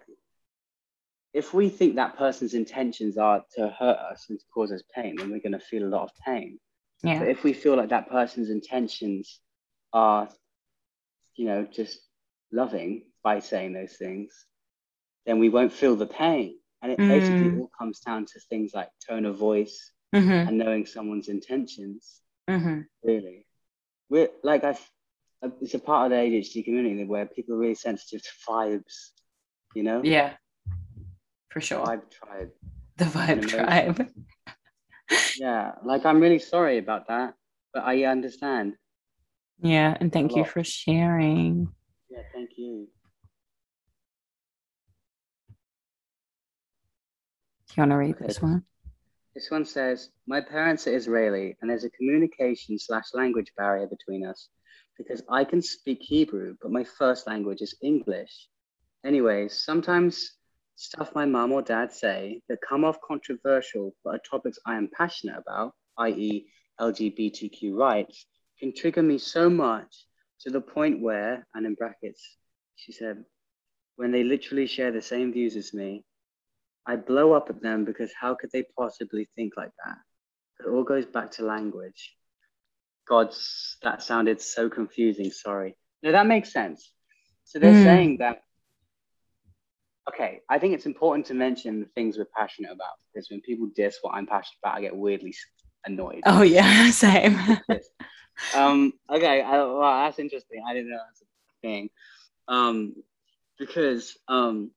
[1.33, 5.15] if we think that person's intentions are to hurt us and to cause us pain
[5.17, 6.59] then we're going to feel a lot of pain
[7.03, 7.21] Yeah.
[7.21, 9.41] but if we feel like that person's intentions
[9.95, 10.29] are
[11.37, 12.01] you know just
[12.53, 14.45] loving by saying those things
[15.27, 17.59] then we won't feel the pain and it basically Mm.
[17.59, 20.49] all comes down to things like tone of voice Mhm.
[20.49, 22.87] and knowing someone's intentions Mhm.
[23.03, 23.47] really
[24.09, 24.77] we're like i
[25.61, 29.11] it's a part of the adhd community where people are really sensitive to vibes
[29.75, 30.37] you know Yeah,
[31.51, 31.85] for sure.
[31.85, 32.53] vibe tribe.
[32.97, 34.09] The vibe tribe.
[35.39, 37.35] Yeah, like I'm really sorry about that,
[37.73, 38.77] but I understand.
[39.61, 41.73] Yeah, and thank you for sharing.
[42.09, 42.89] Yeah, thank you.
[47.77, 48.65] You want to read this one?
[49.35, 54.25] This one says, My parents are Israeli, and there's a communication slash language barrier between
[54.25, 54.49] us
[54.97, 58.49] because I can speak Hebrew, but my first language is English.
[59.05, 60.37] anyways, sometimes
[60.77, 64.89] stuff my mom or dad say that come off controversial but are topics I am
[64.97, 66.47] passionate about, i.e.,
[66.81, 68.25] LGBTQ rights,
[68.59, 70.07] can trigger me so much
[70.41, 72.39] to the point where, and in brackets,
[72.77, 73.23] she said,
[73.97, 76.06] when they literally share the same views as me,
[76.87, 79.99] I blow up at them because how could they possibly think like that?
[80.61, 82.15] It all goes back to language.
[83.09, 85.31] God's, that sounded so confusing.
[85.31, 85.77] Sorry.
[86.03, 86.93] No, that makes sense.
[87.45, 87.85] So they're mm.
[87.85, 88.43] saying that,
[90.09, 93.69] okay, I think it's important to mention the things we're passionate about because when people
[93.75, 95.35] diss what I'm passionate about, I get weirdly
[95.85, 96.23] annoyed.
[96.27, 97.39] Oh, yeah, same.
[98.55, 100.63] um, okay, I, well, that's interesting.
[100.67, 101.91] I didn't know that's a thing.
[102.49, 102.95] Um,
[103.59, 104.71] because, um,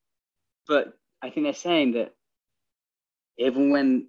[0.68, 2.14] but I think they're saying that
[3.38, 4.08] even when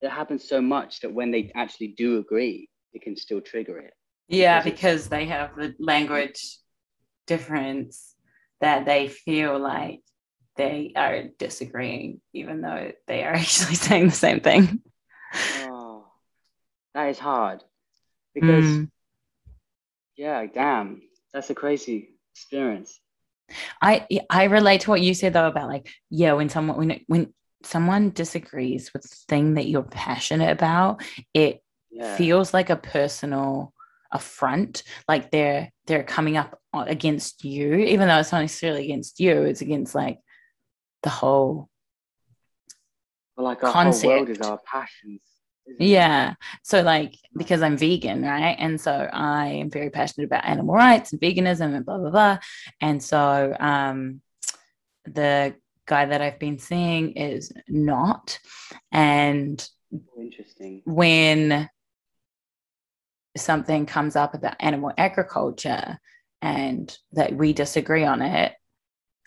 [0.00, 3.92] it happens so much that when they actually do agree, it can still trigger it.
[4.28, 6.58] Yeah, because, they have the language
[7.26, 8.14] difference
[8.60, 10.00] that they feel like
[10.56, 14.82] they are disagreeing, even though they are actually saying the same thing.
[15.56, 16.06] Oh,
[16.94, 17.62] that is hard
[18.34, 18.88] because, mm.
[20.16, 23.00] yeah, damn, that's a crazy experience.
[23.80, 27.34] I I relate to what you said though about like yeah when someone when when
[27.62, 31.02] someone disagrees with the thing that you're passionate about
[31.34, 32.16] it yeah.
[32.16, 33.72] feels like a personal
[34.12, 39.42] affront like they're they're coming up against you even though it's not necessarily against you
[39.42, 40.18] it's against like
[41.02, 41.68] the whole
[43.36, 44.04] well, like our concept.
[44.04, 45.22] whole world is our passions
[45.78, 46.34] yeah.
[46.62, 48.56] So like because i'm vegan right?
[48.58, 52.38] And so i am very passionate about animal rights and veganism and blah blah blah.
[52.80, 54.20] And so um
[55.04, 55.54] the
[55.86, 58.38] guy that i've been seeing is not.
[58.92, 59.66] And
[60.16, 60.82] interesting.
[60.84, 61.68] when
[63.36, 65.98] something comes up about animal agriculture
[66.42, 68.52] and that we disagree on it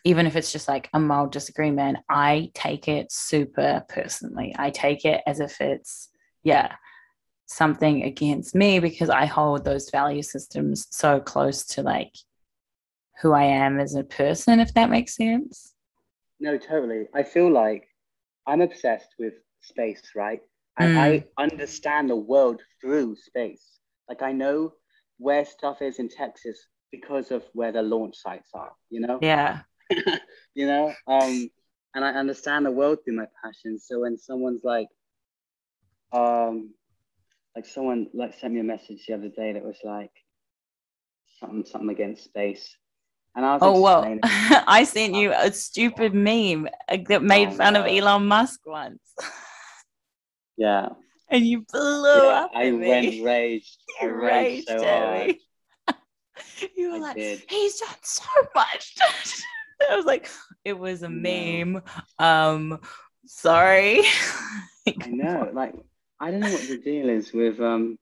[0.06, 4.54] even if it's just like a mild disagreement i take it super personally.
[4.58, 6.10] I take it as if it's
[6.44, 6.76] yeah
[7.46, 12.16] something against me because I hold those value systems so close to like
[13.22, 15.74] who I am as a person, if that makes sense.
[16.40, 17.08] No, totally.
[17.14, 17.88] I feel like
[18.48, 20.42] I'm obsessed with space, right?
[20.78, 20.98] And mm.
[20.98, 23.80] I understand the world through space.
[24.10, 24.74] Like I know
[25.18, 29.20] where stuff is in Texas because of where the launch sites are, you know?
[29.22, 29.62] Yeah.
[30.56, 30.94] you know?
[31.08, 31.50] Um,
[31.96, 33.80] and I understand the world through my passion.
[33.80, 34.88] So when someone's like,
[36.14, 36.74] um,
[37.56, 40.12] like someone like sent me a message the other day that was like
[41.40, 42.76] something something against space.
[43.36, 44.20] And I was like, oh well,
[44.68, 47.82] I sent you a stupid meme uh, that made oh, fun no.
[47.82, 49.02] of Elon Musk once.
[50.56, 50.90] Yeah.
[51.30, 52.52] And you blew yeah, up.
[52.54, 52.88] I me.
[52.88, 53.78] went raged.
[54.02, 55.36] I raged, so hard.
[56.78, 57.44] you were I like, did.
[57.50, 58.24] he's done so
[58.54, 58.96] much.
[59.90, 60.30] I was like,
[60.64, 61.82] it was a meme.
[62.20, 62.80] Um,
[63.26, 64.02] sorry.
[64.88, 65.74] I know, like
[66.24, 68.00] I don't know what the deal is with um.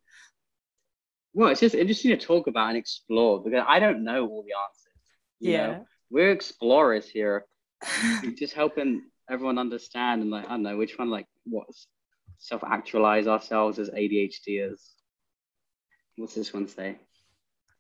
[1.34, 4.54] Well, it's just interesting to talk about and explore because I don't know all the
[4.54, 4.94] answers.
[5.40, 5.86] yeah, know?
[6.12, 7.46] we're explorers here,
[8.38, 11.66] just helping everyone understand and like I don't know which one like what
[12.38, 14.82] self actualize ourselves as ADHDers.
[16.16, 16.98] What's this one say?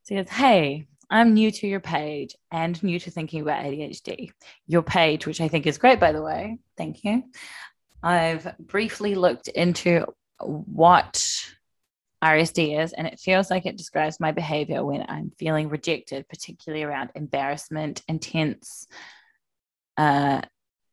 [0.01, 4.31] Says, hey, I'm new to your page and new to thinking about ADHD.
[4.65, 7.25] Your page, which I think is great, by the way, thank you.
[8.01, 10.07] I've briefly looked into
[10.47, 11.23] what
[12.23, 16.83] RSD is, and it feels like it describes my behavior when I'm feeling rejected, particularly
[16.83, 18.87] around embarrassment, intense,
[19.97, 20.41] uh,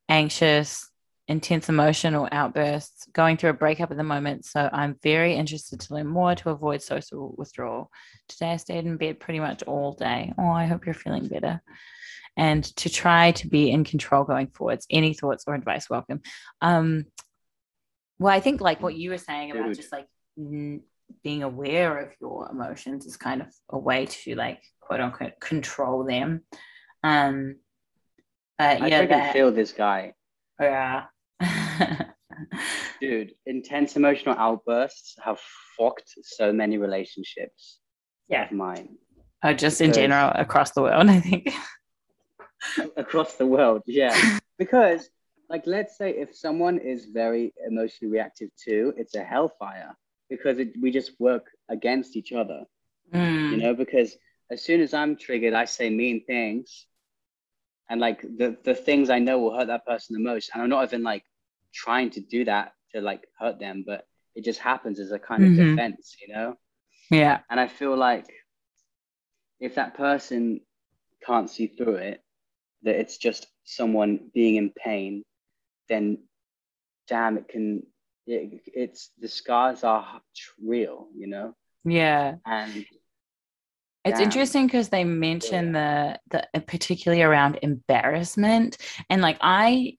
[0.08, 0.90] anxious,
[1.28, 4.46] intense emotional outbursts, going through a breakup at the moment.
[4.46, 7.90] So I'm very interested to learn more to avoid social withdrawal.
[8.28, 10.32] Today I stayed in bed pretty much all day.
[10.38, 11.60] Oh, I hope you're feeling better.
[12.38, 14.86] And to try to be in control going forwards.
[14.88, 16.22] Any thoughts or advice welcome.
[16.62, 17.04] Um,
[18.18, 20.82] well, I think like what you were saying about just like n-
[21.22, 26.04] being aware of your emotions is kind of a way to like quote unquote control
[26.04, 26.42] them.
[27.02, 27.56] Um,
[28.58, 30.14] but yeah, I feel this guy.
[30.60, 31.04] Yeah.
[33.00, 35.38] Dude, intense emotional outbursts have
[35.78, 37.78] fucked so many relationships.
[38.28, 38.46] Yeah.
[38.46, 38.96] Of mine.
[39.44, 39.96] Oh, just because...
[39.96, 41.52] in general across the world, I think.
[42.96, 44.38] across the world, yeah.
[44.58, 45.08] because
[45.48, 49.96] like let's say if someone is very emotionally reactive too it's a hellfire
[50.28, 52.64] because it, we just work against each other.
[53.14, 53.52] Mm.
[53.52, 54.14] you know because
[54.50, 56.86] as soon as i'm triggered i say mean things.
[57.90, 60.50] And like the the things i know will hurt that person the most.
[60.52, 61.24] And i'm not even like
[61.72, 65.42] trying to do that to like hurt them but it just happens as a kind
[65.44, 65.76] of mm-hmm.
[65.76, 66.54] defense you know?
[67.10, 67.40] Yeah.
[67.48, 68.30] And i feel like
[69.60, 70.60] if that person
[71.26, 72.22] can't see through it
[72.82, 75.24] that it's just someone being in pain,
[75.88, 76.18] then
[77.08, 77.82] damn, it can.
[78.26, 80.20] It, it's the scars are
[80.62, 81.54] real, you know.
[81.84, 82.34] Yeah.
[82.44, 82.84] And
[84.04, 88.76] It's interesting because they mention the the particularly around embarrassment
[89.10, 89.96] and like I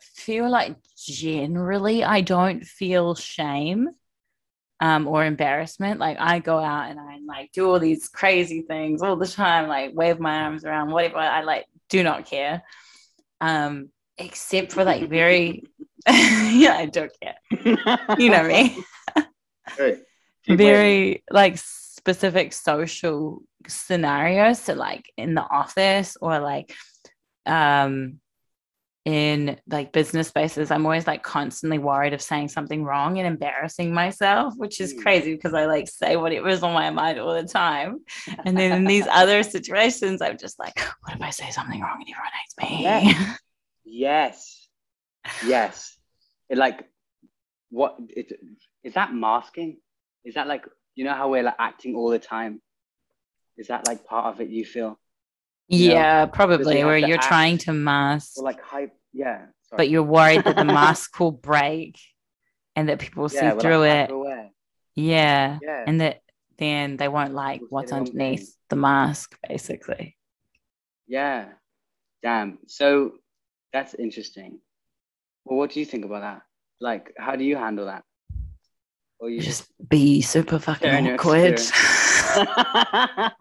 [0.00, 3.88] feel like generally I don't feel shame
[4.80, 9.02] um or embarrassment like I go out and I like do all these crazy things
[9.02, 12.62] all the time like wave my arms around whatever I like do not care
[13.40, 15.64] um except for like very
[16.08, 17.36] yeah I don't care
[18.18, 18.76] you know me
[19.78, 20.04] waving.
[20.48, 26.74] very like specific social scenarios so like in the office or like
[27.46, 28.18] um
[29.04, 33.92] in like business spaces i'm always like constantly worried of saying something wrong and embarrassing
[33.92, 35.02] myself which is Mm.
[35.02, 37.98] crazy because i like say what it was on my mind all the time
[38.44, 42.00] and then in these other situations i'm just like what if i say something wrong
[42.00, 43.34] and everyone hates me Yeah.
[43.84, 44.68] Yes.
[45.46, 45.96] Yes.
[46.48, 46.84] It like
[47.70, 48.32] what it
[48.84, 49.78] is that masking?
[50.24, 50.64] Is that like
[50.94, 52.60] you know how we're like acting all the time?
[53.56, 54.98] Is that like part of it you feel?
[55.68, 59.46] yeah probably where you're act trying to mask Or like hype yeah.
[59.62, 59.76] Sorry.
[59.76, 61.98] but you're worried that the mask will break
[62.76, 64.50] and that people will see yeah, through like, it.
[64.94, 65.58] Yeah.
[65.62, 65.84] Yeah.
[65.86, 66.20] And that
[66.58, 70.16] then they won't like People what's underneath the mask, basically.
[71.06, 71.48] yeah.
[72.22, 72.58] Damn.
[72.68, 73.14] So
[73.72, 74.60] that's interesting.
[75.44, 76.42] Well, what do you think about that?
[76.80, 78.04] Like, how do you handle that?
[79.18, 81.60] Or you just be super fucking awkward.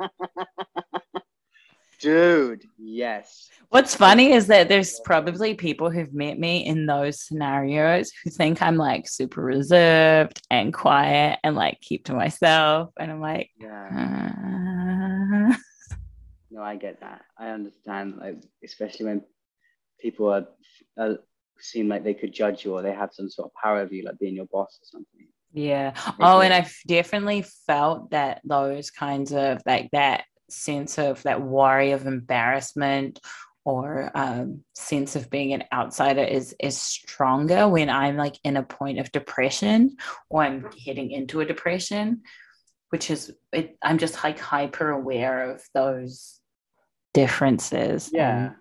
[1.99, 3.49] Dude, yes.
[3.69, 8.61] What's funny is that there's probably people who've met me in those scenarios who think
[8.61, 12.91] I'm like super reserved and quiet and like keep to myself.
[12.99, 15.51] And I'm like, Yeah.
[15.53, 15.55] uh,
[16.51, 17.21] No, I get that.
[17.37, 18.17] I understand.
[18.17, 19.21] Like, especially when
[20.01, 20.47] people are,
[20.97, 21.17] are
[21.59, 24.03] seem like they could judge you or they have some sort of power over you,
[24.03, 25.27] like being your boss or something.
[25.53, 25.93] Yeah.
[26.19, 31.91] Oh, and I've definitely felt that those kinds of like that sense of that worry
[31.91, 33.19] of embarrassment
[33.63, 38.63] or um, sense of being an outsider is is stronger when I'm like in a
[38.63, 39.97] point of depression
[40.29, 42.23] or I'm heading into a depression,
[42.89, 46.39] which is it, I'm just like hyper aware of those
[47.13, 48.09] differences.
[48.11, 48.45] Yeah.
[48.45, 48.55] and-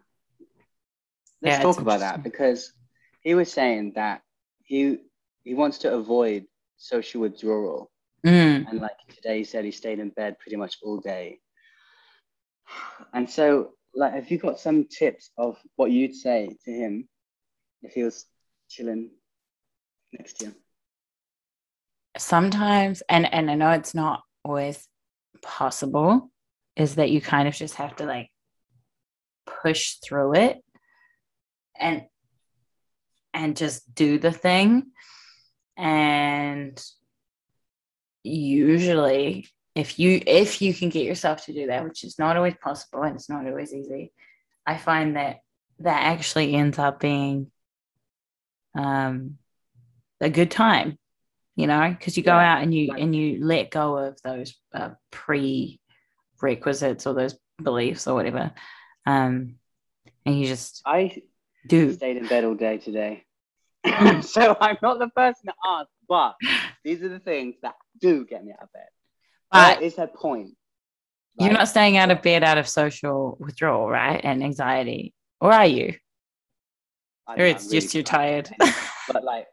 [1.43, 2.73] Let's Yeah, talk about that because
[3.23, 4.23] he was saying that
[4.65, 4.99] he
[5.45, 7.91] he wants to avoid social withdrawal.
[8.27, 11.41] Mm, And like today, he said he stayed in bed pretty much all day.
[13.13, 17.09] And so, like, have you got some tips of what you'd say to him
[17.83, 18.27] if he was
[18.69, 19.11] chilling
[20.13, 20.55] next year?
[22.19, 24.87] sometimes and and I know it's not always
[25.43, 26.31] possible
[26.77, 28.31] is that you kind of just have to like
[29.47, 30.63] push through it
[31.81, 32.05] and
[33.33, 34.87] and just do the thing.
[35.77, 36.81] And
[38.23, 42.55] usually if you if you can get yourself to do that which is not always
[42.63, 44.13] possible and it's not always easy
[44.67, 45.39] i find that
[45.79, 47.51] that actually ends up being
[48.77, 49.39] um
[50.21, 50.99] a good time
[51.57, 54.55] you know because you go Yeah, out and you and you let go of those
[54.75, 58.53] uh, prerequisites or those beliefs or whatever
[59.07, 59.55] um
[60.27, 61.23] and you just I
[61.67, 63.25] do stayed in bed all day today.
[64.23, 66.35] So I'm not the person to ask, but
[66.85, 68.89] these are the things that do get me out of bed.
[69.51, 70.51] but That is her point.
[71.39, 75.67] you're not staying out of bed out of social withdrawal right and anxiety or are
[75.67, 75.95] you
[77.27, 78.75] I or it's I'm just really you're tired tired.
[79.13, 79.47] but like,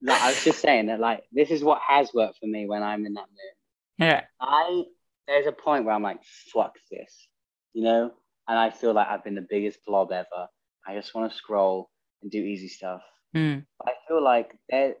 [0.00, 2.82] like, I was just saying that like this is what has worked for me when
[2.82, 4.06] I'm in that mood.
[4.06, 4.84] yeah I
[5.26, 6.20] there's a point where I'm like,
[6.52, 7.28] fuck this,
[7.74, 8.10] you know,
[8.48, 10.48] and I feel like I've been the biggest blob ever.
[10.88, 11.90] I just want to scroll
[12.22, 13.02] and do easy stuff.
[13.36, 13.64] Mm.
[13.86, 14.94] I feel like the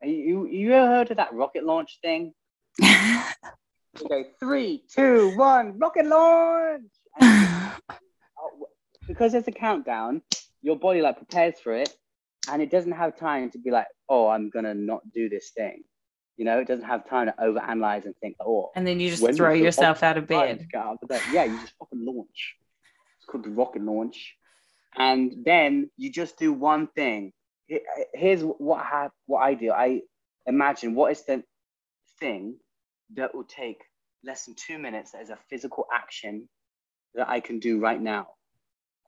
[0.00, 2.32] you you ever heard of that rocket launch thing?
[4.00, 6.84] You go three, two, one, rocket launch.
[9.08, 10.20] Because there's a countdown,
[10.60, 11.88] your body like prepares for it,
[12.52, 15.82] and it doesn't have time to be like, oh, I'm gonna not do this thing.
[16.36, 19.34] You know, it doesn't have time to overanalyze and think, oh, and then you just
[19.34, 21.22] throw yourself out of bed out of bed.
[21.32, 22.56] Yeah, you just fucking launch.
[23.16, 24.36] It's called the rocket launch.
[24.98, 27.32] And then you just do one thing.
[28.14, 29.72] Here's what I what I do.
[29.72, 30.02] I
[30.46, 31.44] imagine what is the
[32.20, 32.56] thing
[33.16, 33.82] that will take
[34.24, 36.48] less than two minutes as a physical action
[37.14, 38.28] that I can do right now.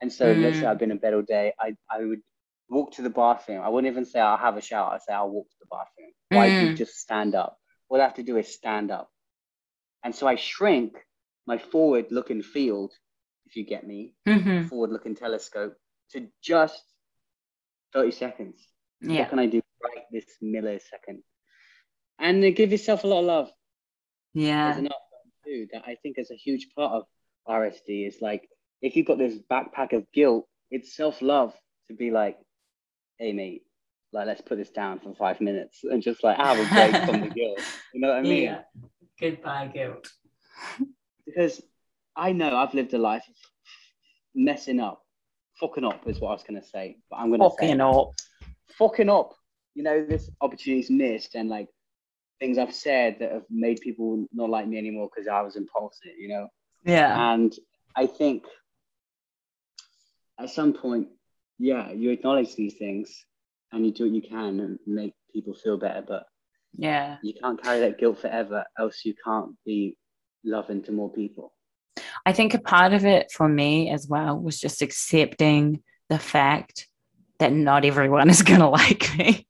[0.01, 0.71] And so let's say Mm.
[0.71, 2.21] I've been in bed all day, I, I would
[2.69, 3.61] walk to the bathroom.
[3.63, 4.93] I wouldn't even say I'll have a shower.
[4.93, 6.11] I'd say I'll walk to the bathroom.
[6.29, 6.77] Why do you Mm.
[6.77, 7.57] just stand up?
[7.89, 9.09] All I have to do is stand up.
[10.03, 10.97] And so I shrink
[11.47, 12.93] my forward looking field
[13.47, 14.69] if you get me, Mhm.
[14.69, 15.75] forward looking telescope
[16.13, 16.83] to just
[17.93, 18.67] 30 seconds.
[19.01, 19.21] Yeah.
[19.21, 21.23] What can I do right this millisecond?
[22.19, 23.51] And give yourself a lot of love.
[24.33, 24.89] There's Yeah.
[25.45, 27.03] too that I think is a huge part of
[27.47, 28.07] RSD.
[28.07, 28.47] Is like
[28.81, 31.53] if you've got this backpack of guilt, it's self love
[31.87, 32.37] to be like,
[33.17, 33.63] hey mate,
[34.13, 37.21] like let's put this down for five minutes and just like have a break from
[37.21, 37.59] the guilt.
[37.93, 38.43] You know what I mean?
[38.43, 38.61] Yeah.
[39.19, 40.09] Goodbye, guilt.
[41.25, 41.61] Because
[42.15, 43.35] I know I've lived a life of
[44.33, 45.01] messing up,
[45.61, 48.09] fucking up is what I was gonna say, but I'm gonna say Fucking up.
[48.77, 49.33] fucking up.
[49.75, 51.69] You know, this opportunity's missed and like
[52.41, 56.11] things I've said that have made people not like me anymore because I was impulsive,
[56.19, 56.47] you know?
[56.83, 57.31] Yeah.
[57.33, 57.53] And
[57.95, 58.45] I think
[60.39, 61.07] at some point,
[61.59, 63.25] yeah, you acknowledge these things
[63.71, 66.25] and you do what you can and make people feel better, but
[66.73, 67.17] Yeah.
[67.21, 69.95] you can't carry that guilt forever, else you can't be
[70.43, 71.53] loving to more people.
[72.25, 76.87] I think a part of it for me as well was just accepting the fact
[77.39, 79.47] that not everyone is going to like me.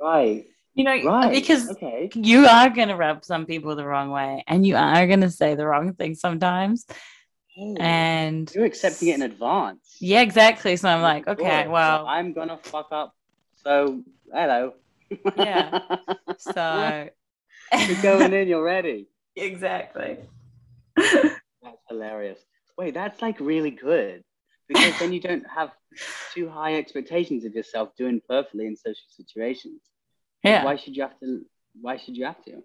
[0.00, 1.32] Right, You know, right.
[1.32, 2.10] because okay.
[2.14, 5.30] you are going to rub some people the wrong way and you are going to
[5.30, 6.86] say the wrong thing sometimes.
[7.58, 9.96] Oh, And you're accepting it in advance.
[9.98, 10.76] yeah, exactly.
[10.76, 13.14] So I'm like, okay, well, I'm gonna fuck up.
[13.64, 14.74] So hello.
[15.38, 15.80] Yeah.
[16.38, 17.08] so
[17.88, 18.48] you're going in.
[18.48, 19.06] You're ready.
[19.36, 20.18] exactly.
[20.96, 22.38] That's hilarious.
[22.78, 24.22] Wait, that's like really good
[24.68, 25.70] because then you don't have
[26.34, 29.80] too high expectations of yourself doing perfectly in social situations.
[30.42, 30.64] Yeah.
[30.64, 31.42] Why should you have to?
[31.80, 32.62] Why should you have to?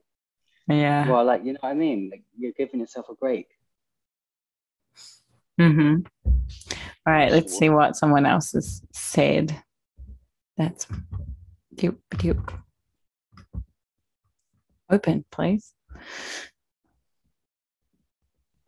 [0.67, 1.09] Yeah.
[1.09, 2.09] Well, like you know what I mean.
[2.11, 3.47] Like you're giving yourself a break.
[5.59, 6.05] Mm-hmm.
[7.05, 9.55] All right, let's see what someone else has said.
[10.57, 10.87] That's
[11.75, 12.53] doop, doop.
[14.89, 15.73] Open, please.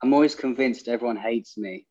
[0.04, 1.88] I'm always convinced everyone hates me.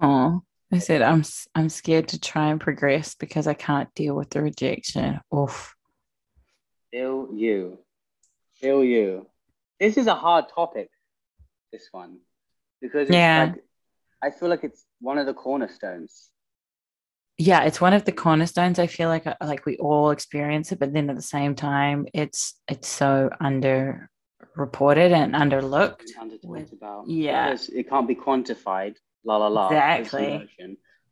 [0.00, 0.40] Oh,
[0.72, 1.22] I said I'm
[1.54, 5.20] I'm scared to try and progress because I can't deal with the rejection.
[5.36, 5.74] Oof.
[6.90, 7.80] Feel you.
[8.54, 9.26] Feel you.
[9.78, 10.88] This is a hard topic,
[11.70, 12.20] this one.
[12.80, 13.52] Because it's Yeah.
[13.52, 13.64] like
[14.22, 16.30] I feel like it's one of the cornerstones.
[17.36, 18.78] Yeah, it's one of the cornerstones.
[18.78, 22.06] I feel like uh, like we all experience it, but then at the same time,
[22.14, 24.08] it's it's so under
[24.58, 26.10] reported and underlooked.
[26.72, 27.08] About.
[27.08, 27.50] yeah.
[27.50, 28.96] Because it can't be quantified.
[29.24, 29.68] La la la.
[29.68, 30.48] Exactly.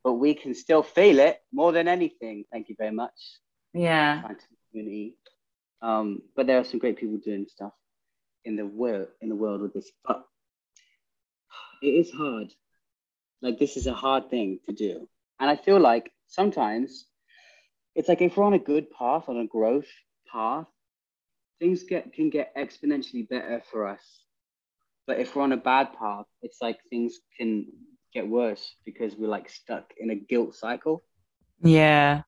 [0.05, 2.45] But we can still feel it more than anything.
[2.53, 3.19] Thank you very much.
[3.73, 4.23] Yeah.
[4.71, 5.17] community.
[5.83, 7.73] Um, but there are some great people doing stuff
[8.45, 9.91] in the world in the world with this.
[10.07, 10.25] But
[11.83, 12.53] it is hard.
[13.43, 17.07] Like this is a hard thing to do, and I feel like sometimes
[17.95, 19.89] it's like if we're on a good path, on a growth
[20.33, 20.67] path,
[21.59, 24.23] things get can get exponentially better for us.
[25.07, 27.67] But if we're on a bad path, it's like things can
[28.13, 31.05] get worse because we're like stuck in a guilt cycle.
[31.63, 32.23] Yeah.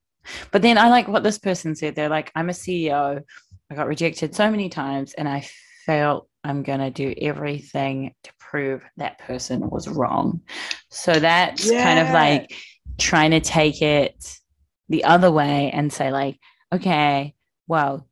[0.53, 1.95] But then I like what this person said.
[1.95, 3.23] They're like, I'm a CEO.
[3.71, 5.47] I got rejected so many times, and I
[5.85, 10.43] felt I'm going to do everything to prove that person was wrong.
[10.91, 12.55] So that's kind of like
[12.99, 14.39] trying to take it
[14.89, 16.39] the other way and say, like,
[16.73, 17.35] okay,
[17.67, 18.08] well,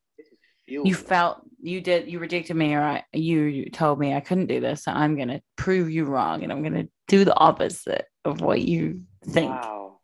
[0.67, 4.61] You felt you did you rejected me or I, you told me I couldn't do
[4.61, 4.85] this.
[4.85, 8.41] So I'm going to prove you wrong and I'm going to do the opposite of
[8.41, 9.51] what you think.
[9.51, 10.01] Wow.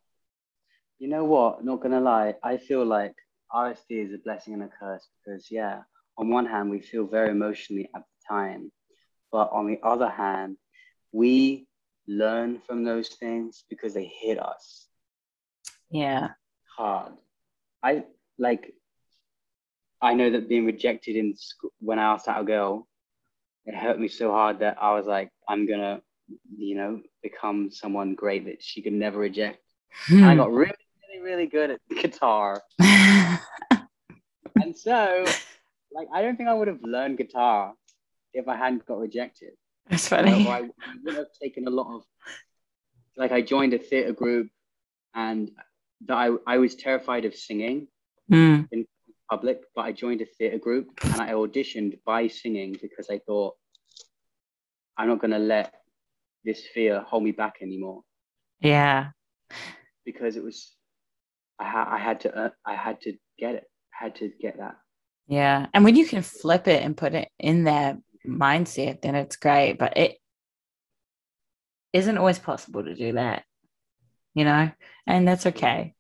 [0.99, 1.65] You know what?
[1.65, 3.15] Not gonna lie, I feel like
[3.53, 5.81] RSD is a blessing and a curse because yeah,
[6.17, 8.71] on one hand we feel very emotionally at the time,
[9.33, 10.59] but on the other hand,
[11.11, 11.67] we
[12.07, 14.87] learn from those things because they hit us
[15.91, 16.29] Yeah.
[16.77, 17.15] hard.
[17.83, 18.05] I
[18.39, 18.73] like.
[20.03, 22.88] I know that being rejected in school when I asked out a girl,
[23.66, 26.03] it hurt me so hard that I was like, I'm gonna,
[26.57, 29.61] you know, become someone great that she could never reject.
[30.09, 30.72] And I got really,
[31.09, 32.61] really, really good at guitar.
[34.57, 35.24] And so,
[35.92, 37.72] like, I don't think I would have learned guitar
[38.34, 39.50] if I hadn't got rejected.
[39.88, 40.46] That's funny.
[40.46, 40.61] or I
[41.05, 42.03] would have taken a lot of,
[43.16, 44.48] like, I joined a theatre group
[45.14, 45.50] and
[46.07, 47.88] that I, I was terrified of singing
[48.30, 48.86] Mm, in
[49.33, 53.55] public, but I joined a theatre group and I auditioned by singing because I thought,
[54.99, 55.72] I'm not going to let
[56.45, 58.03] this fear hold me back anymore.
[58.61, 59.01] yeah.
[60.05, 60.59] because it was
[61.59, 63.64] I, ha- I had to uh, I had to get it
[63.95, 64.76] I had to get that
[65.28, 65.66] Yeah.
[65.72, 69.78] And when you can flip it and put it in that mindset, then it's great.
[69.78, 70.12] But it
[71.93, 73.45] isn't always possible to do that,
[74.35, 74.70] you know?
[75.07, 75.95] And that's okay.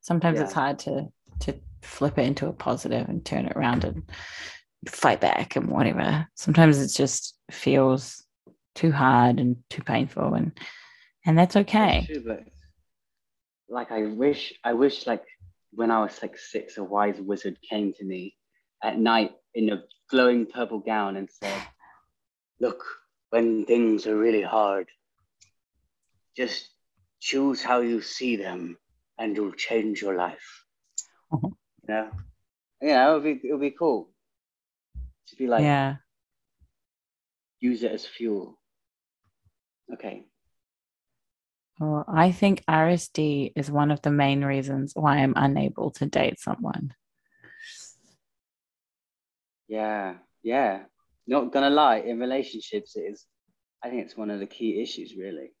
[0.00, 1.08] Sometimes it's hard to
[1.44, 1.50] to
[1.82, 4.02] flip it into a positive and turn it around and
[4.88, 6.26] fight back and whatever.
[6.34, 8.24] Sometimes it just feels
[8.74, 10.58] too hard and too painful and
[11.26, 12.06] and that's okay.
[12.06, 12.38] True,
[13.68, 15.24] like I wish I wish like
[15.72, 18.34] when I was like six, a wise wizard came to me
[18.82, 21.62] at night in a glowing purple gown and said,
[22.60, 22.82] Look,
[23.30, 24.88] when things are really hard,
[26.36, 26.70] just
[27.20, 28.78] choose how you see them
[29.18, 30.64] and you'll change your life.
[31.32, 31.50] Uh-huh.
[31.88, 32.10] Yeah.
[32.80, 34.10] Yeah, it'll be it'll be cool.
[35.28, 35.96] To be like yeah.
[37.60, 38.58] use it as fuel.
[39.92, 40.26] Okay.
[41.80, 46.40] Well, I think RSD is one of the main reasons why I'm unable to date
[46.40, 46.92] someone.
[49.68, 50.84] Yeah, yeah.
[51.26, 53.26] Not gonna lie, in relationships, it is.
[53.82, 55.52] I think it's one of the key issues, really.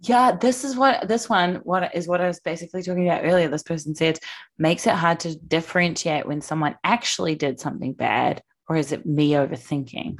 [0.00, 3.48] Yeah, this is what this one what is what I was basically talking about earlier.
[3.48, 4.18] This person said
[4.58, 9.30] makes it hard to differentiate when someone actually did something bad or is it me
[9.30, 10.18] overthinking?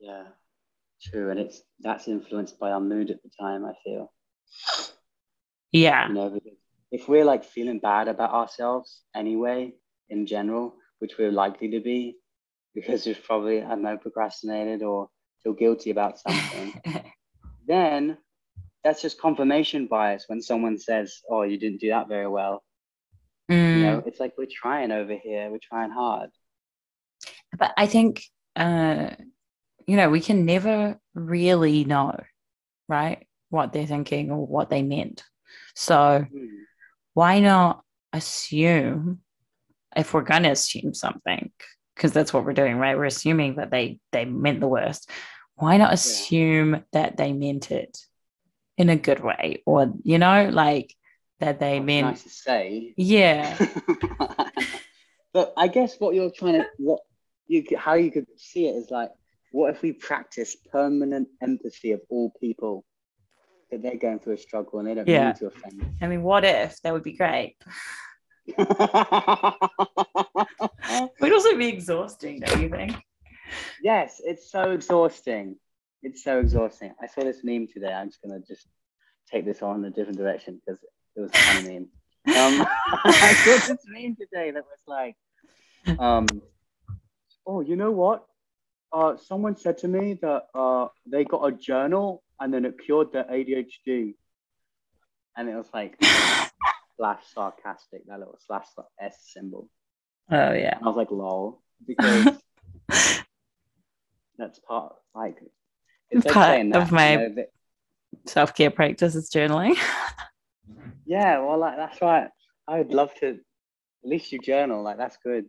[0.00, 0.24] Yeah,
[1.02, 3.64] true, and it's that's influenced by our mood at the time.
[3.64, 4.12] I feel.
[5.72, 6.08] Yeah.
[6.08, 6.40] You know,
[6.92, 9.74] if we're like feeling bad about ourselves anyway,
[10.08, 12.16] in general, which we're likely to be,
[12.74, 15.08] because we've probably I don't know procrastinated or
[15.42, 16.80] feel guilty about something,
[17.66, 18.18] then
[18.82, 22.62] that's just confirmation bias when someone says, "Oh, you didn't do that very well."
[23.50, 23.74] Mm.
[23.74, 26.30] You know, it's like we're trying over here, we're trying hard.
[27.56, 28.24] But I think,
[28.56, 29.10] uh,
[29.86, 32.18] you know, we can never really know,
[32.88, 35.22] right, what they're thinking or what they meant.
[35.74, 36.46] So Hmm.
[37.14, 39.20] why not assume
[39.96, 41.52] if we're going to assume something,
[41.94, 42.96] because that's what we're doing, right?
[42.96, 45.08] We're assuming that they they meant the worst.
[45.56, 47.98] Why not assume that they meant it
[48.76, 50.94] in a good way, or you know, like
[51.40, 52.94] that they Well, meant, nice to say.
[52.96, 53.56] yeah,
[55.32, 57.00] but I guess what you're trying to what
[57.46, 59.10] you how you could see it is like,
[59.52, 62.84] what if we practice permanent empathy of all people
[63.70, 65.26] that they're going through a struggle and they don't Yeah.
[65.26, 65.84] mean to offend.
[66.02, 67.56] I mean, what if that would be great?
[70.86, 72.94] It would also be exhausting, don't you think?
[73.82, 75.56] Yes, it's so exhausting.
[76.02, 76.92] It's so exhausting.
[77.02, 77.92] I saw this meme today.
[77.92, 78.66] I'm just gonna just
[79.30, 80.82] take this on in a different direction because
[81.16, 81.88] it was a funny meme.
[82.36, 82.66] Um,
[83.04, 85.16] I saw this meme today that was like,
[85.98, 86.26] um,
[87.46, 88.24] oh, you know what?
[88.92, 93.12] Uh, someone said to me that uh, they got a journal and then it cured
[93.12, 94.14] their ADHD.
[95.36, 95.96] And it was like
[96.96, 98.66] slash sarcastic, that little slash
[99.00, 99.68] S symbol.
[100.30, 100.76] Oh yeah.
[100.76, 102.38] And I was like, lol, because
[104.38, 105.38] that's part like
[106.10, 107.50] it's Part of my- you know, that-
[108.26, 109.76] Self care practice is journaling.
[111.06, 112.28] yeah, well, like that's right.
[112.66, 113.30] I would love to.
[113.30, 115.46] At least you journal, like that's good.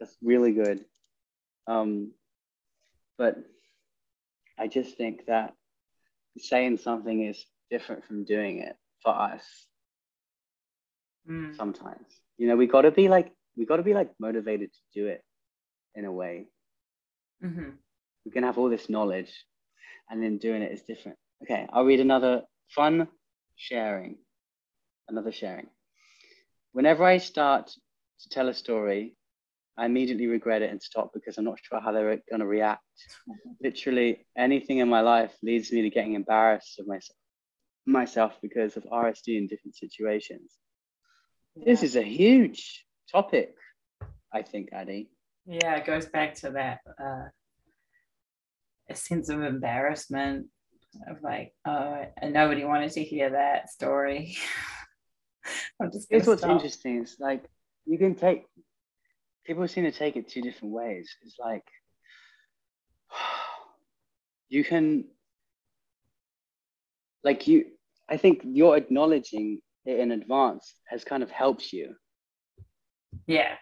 [0.00, 0.84] That's really good.
[1.66, 2.12] Um,
[3.18, 3.36] but
[4.58, 5.54] I just think that
[6.38, 9.44] saying something is different from doing it for us.
[11.30, 11.54] Mm.
[11.56, 12.06] Sometimes,
[12.38, 15.06] you know, we got to be like we got to be like motivated to do
[15.06, 15.22] it
[15.94, 16.46] in a way.
[17.42, 17.78] Mhm.
[18.24, 19.32] we can have all this knowledge
[20.10, 21.18] and then doing it is different.
[21.42, 23.08] Okay, I'll read another fun
[23.56, 24.18] sharing.
[25.08, 25.68] Another sharing.
[26.72, 27.68] Whenever I start
[28.20, 29.16] to tell a story,
[29.76, 32.82] I immediately regret it and stop because I'm not sure how they're going to react.
[33.62, 37.16] Literally anything in my life leads me to getting embarrassed of myself,
[37.86, 40.52] myself because of RSD in different situations.
[41.56, 43.54] This is a huge topic,
[44.32, 45.10] I think, Addie.
[45.50, 47.28] Yeah, it goes back to that uh,
[48.90, 50.46] a sense of embarrassment
[51.08, 54.36] of like, oh, and nobody wanted to hear that story.
[55.80, 57.00] I'm just Here's what's interesting.
[57.00, 57.44] It's like
[57.86, 58.44] you can take
[59.46, 61.16] people seem to take it two different ways.
[61.22, 61.64] It's like
[64.50, 65.04] you can
[67.24, 67.66] like you
[68.06, 71.94] I think you're acknowledging it in advance has kind of helped you.
[73.26, 73.54] Yeah,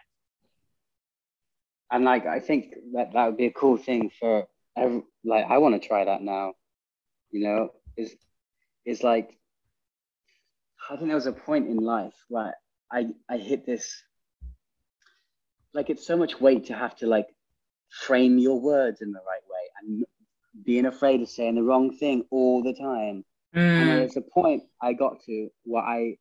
[1.91, 5.57] And like I think that that would be a cool thing for every, like I
[5.59, 6.53] want to try that now.
[7.31, 8.15] You know, is
[8.85, 9.37] is like
[10.89, 12.55] I think there was a point in life where
[12.91, 14.03] I I hit this
[15.73, 17.27] like it's so much weight to have to like
[17.89, 20.05] frame your words in the right way and
[20.65, 23.23] being afraid of saying the wrong thing all the time.
[23.77, 26.17] And Mm, was a point I got to where I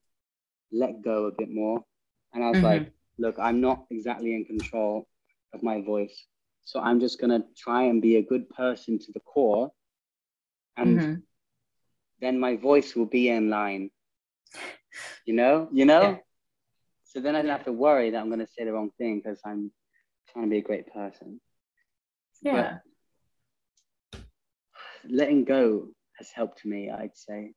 [0.73, 1.85] let go a bit more.
[2.35, 2.63] And I was Mhm.
[2.63, 5.09] like, look, I'm not exactly in control
[5.53, 6.27] of my voice.
[6.65, 9.71] So I'm just going to try and be a good person to the core.
[10.77, 11.23] And mhm.
[12.21, 13.91] then my voice will be in line.
[15.25, 15.69] You know?
[15.73, 16.03] You know?
[16.03, 16.17] Yeah.
[17.05, 19.21] So then I don't have to worry that I'm going to say the wrong thing
[19.21, 19.71] because I'm
[20.33, 21.41] trying to be a great person.
[22.43, 22.79] yeah.
[25.09, 25.89] letting go
[26.19, 27.53] has helped me, I'd say.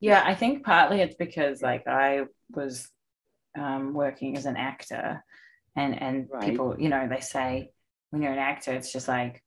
[0.00, 2.88] Yeah, I think partly it's because like I was
[3.58, 5.24] um, working as an actor,
[5.76, 6.42] and and Right.
[6.44, 7.70] people, you know, they say
[8.10, 9.42] when you're an actor, it's just like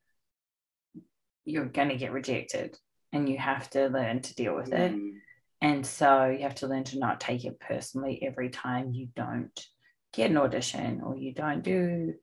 [1.45, 2.77] you're going to get rejected,
[3.11, 4.91] and you have to learn to deal with it.
[4.91, 5.19] Mm,
[5.61, 9.67] And so you have to learn to not take it personally every time you don't
[10.13, 12.13] get an audition or you don't do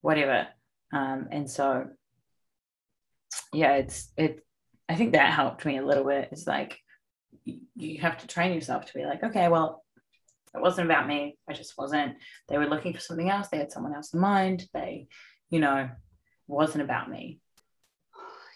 [0.00, 0.48] whatever.
[0.92, 1.86] Um, and so,
[3.52, 4.44] yeah, it's it.
[4.88, 6.28] I think that helped me a little bit.
[6.32, 6.78] It's like
[7.44, 9.84] you have to train yourself to be like, okay, well,
[10.54, 11.36] it wasn't about me.
[11.48, 12.16] I just wasn't.
[12.48, 13.48] They were looking for something else.
[13.48, 14.66] They had someone else in mind.
[14.72, 15.08] They,
[15.50, 15.88] you know,
[16.46, 17.40] wasn't about me.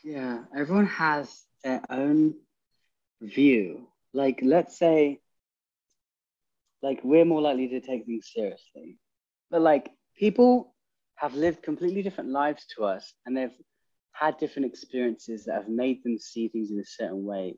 [0.05, 2.35] Yeah, everyone has their own
[3.21, 3.87] view.
[4.13, 5.21] Like, let's say,
[6.83, 8.99] like, we're more likely to take things seriously.
[9.51, 10.75] But, like, people
[11.17, 13.57] have lived completely different lives to us and they've
[14.13, 17.57] had different experiences that have made them see things in a certain way.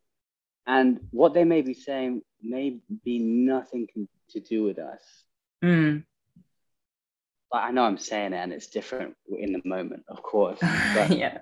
[0.66, 3.88] And what they may be saying may be nothing
[4.30, 5.03] to do with us.
[5.64, 6.05] Mm.
[7.53, 10.59] Like, I know I'm saying it and it's different in the moment, of course.
[10.95, 11.38] But yeah.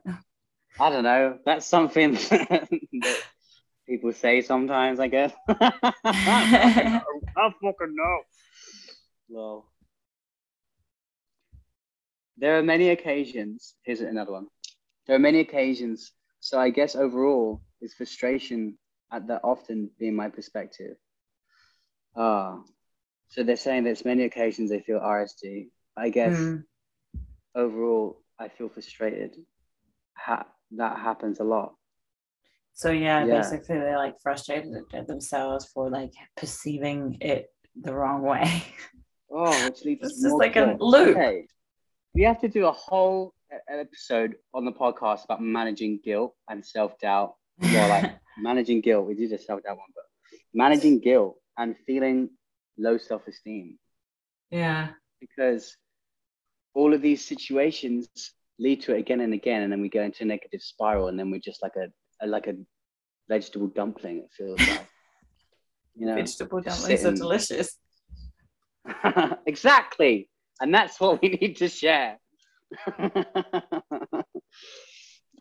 [0.80, 1.38] I don't know.
[1.44, 2.68] That's something that
[3.86, 5.32] people say sometimes, I guess.
[5.48, 7.02] I
[7.36, 8.18] fucking know.
[9.28, 9.66] Well,
[12.38, 13.74] there are many occasions.
[13.82, 14.46] Here's another one.
[15.06, 16.12] There are many occasions.
[16.40, 18.74] So I guess overall, is frustration at
[19.20, 20.96] that often being my perspective.
[22.16, 22.62] Ah,
[23.28, 25.70] so they're saying there's many occasions they feel RSD.
[25.96, 26.64] I guess Mm.
[27.54, 29.36] overall, I feel frustrated.
[30.14, 31.74] Ha- that happens a lot.
[32.74, 33.36] So yeah, Yeah.
[33.40, 38.44] basically they're like frustrated at themselves for like perceiving it the wrong way.
[39.34, 41.16] Oh, which leads just more like a loop.
[41.16, 41.46] Okay.
[42.14, 43.32] We have to do a whole
[43.66, 47.36] episode on the podcast about managing guilt and self doubt.
[47.62, 49.06] Well, like managing guilt.
[49.06, 50.04] We did a self doubt one, but
[50.52, 52.30] managing guilt and feeling
[52.78, 53.78] low self esteem
[54.50, 54.88] yeah.
[55.20, 55.76] because
[56.74, 58.08] all of these situations
[58.58, 61.18] lead to it again and again, and then we go into a negative spiral, and
[61.18, 61.88] then we're just like a,
[62.24, 62.54] a like a
[63.28, 64.18] vegetable dumpling.
[64.18, 64.86] It feels like,
[65.94, 66.14] you know.
[66.14, 67.76] Vegetable just dumplings are delicious.
[69.46, 70.28] exactly.
[70.60, 72.18] And that's what we need to share.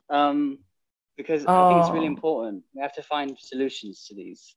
[0.10, 0.60] um,
[1.18, 2.16] because I think it's really Oh.
[2.18, 2.64] important.
[2.74, 4.55] We have to find solutions to these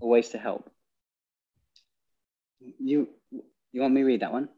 [0.00, 0.70] or ways to help.
[2.60, 4.48] You you want me to read that one?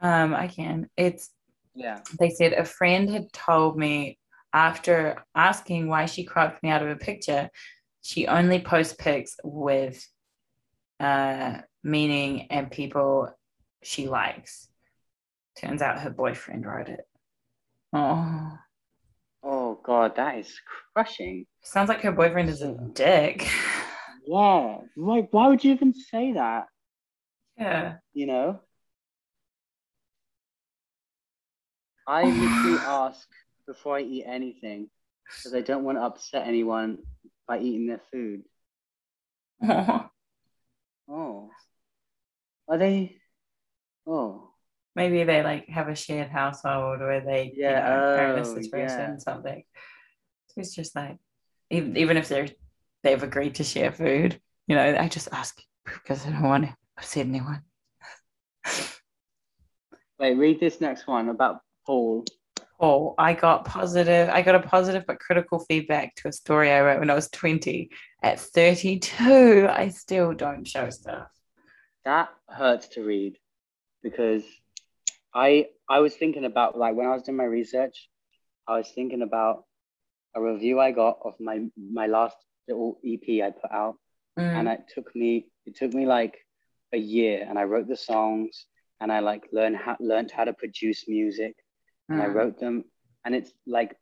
[0.00, 0.88] Um, I can.
[0.96, 1.30] It's
[1.74, 2.00] Yeah.
[2.18, 4.18] they said a friend had told me
[4.52, 7.48] after asking why she cropped me out of a picture,
[8.02, 10.06] she only posts pics with
[11.00, 13.28] uh meaning and people
[13.82, 14.68] she likes.
[15.56, 17.04] Turns out her boyfriend wrote it.
[17.92, 18.58] Oh,
[19.42, 20.54] Oh God, that is
[20.94, 21.46] crushing.
[21.62, 23.48] sounds like her boyfriend is a dick.
[24.26, 24.78] Yeah.
[24.94, 26.66] Why why would you even say that?
[27.58, 27.94] yeah.
[28.12, 28.60] you know
[32.06, 33.28] i literally ask
[33.66, 34.88] before i eat anything
[35.26, 36.98] because i don't want to upset anyone
[37.46, 38.42] by eating their food
[41.08, 41.50] oh
[42.68, 43.16] are they
[44.06, 44.50] oh
[44.94, 48.40] Maybe they like have a shared household where they Yeah, you know, are in a
[48.40, 49.16] oh, situation yeah.
[49.18, 49.64] something.
[50.48, 51.16] So it's just like
[51.70, 52.48] even even if they're
[53.02, 56.76] they've agreed to share food, you know, I just ask because I don't want to
[56.98, 57.62] upset anyone.
[60.18, 62.24] wait read this next one about paul
[62.78, 64.28] paul I got positive.
[64.28, 67.30] I got a positive but critical feedback to a story I wrote when I was
[67.30, 67.90] 20.
[68.22, 71.28] At 32, I still don't show stuff.
[72.04, 73.38] that hurts to read
[74.02, 74.44] because
[75.34, 78.08] i i was thinking about like when i was doing my research
[78.68, 79.64] i was thinking about
[80.36, 81.60] a review i got of my
[81.92, 82.36] my last
[82.68, 83.96] little ep i put out
[84.38, 84.44] Mm.
[84.58, 86.38] and it took me it took me like
[86.94, 88.64] a year and i wrote the songs
[89.00, 91.54] and i like learned how learned how to produce music
[92.08, 92.34] and i Mm.
[92.34, 92.84] wrote them
[93.26, 93.94] and it's like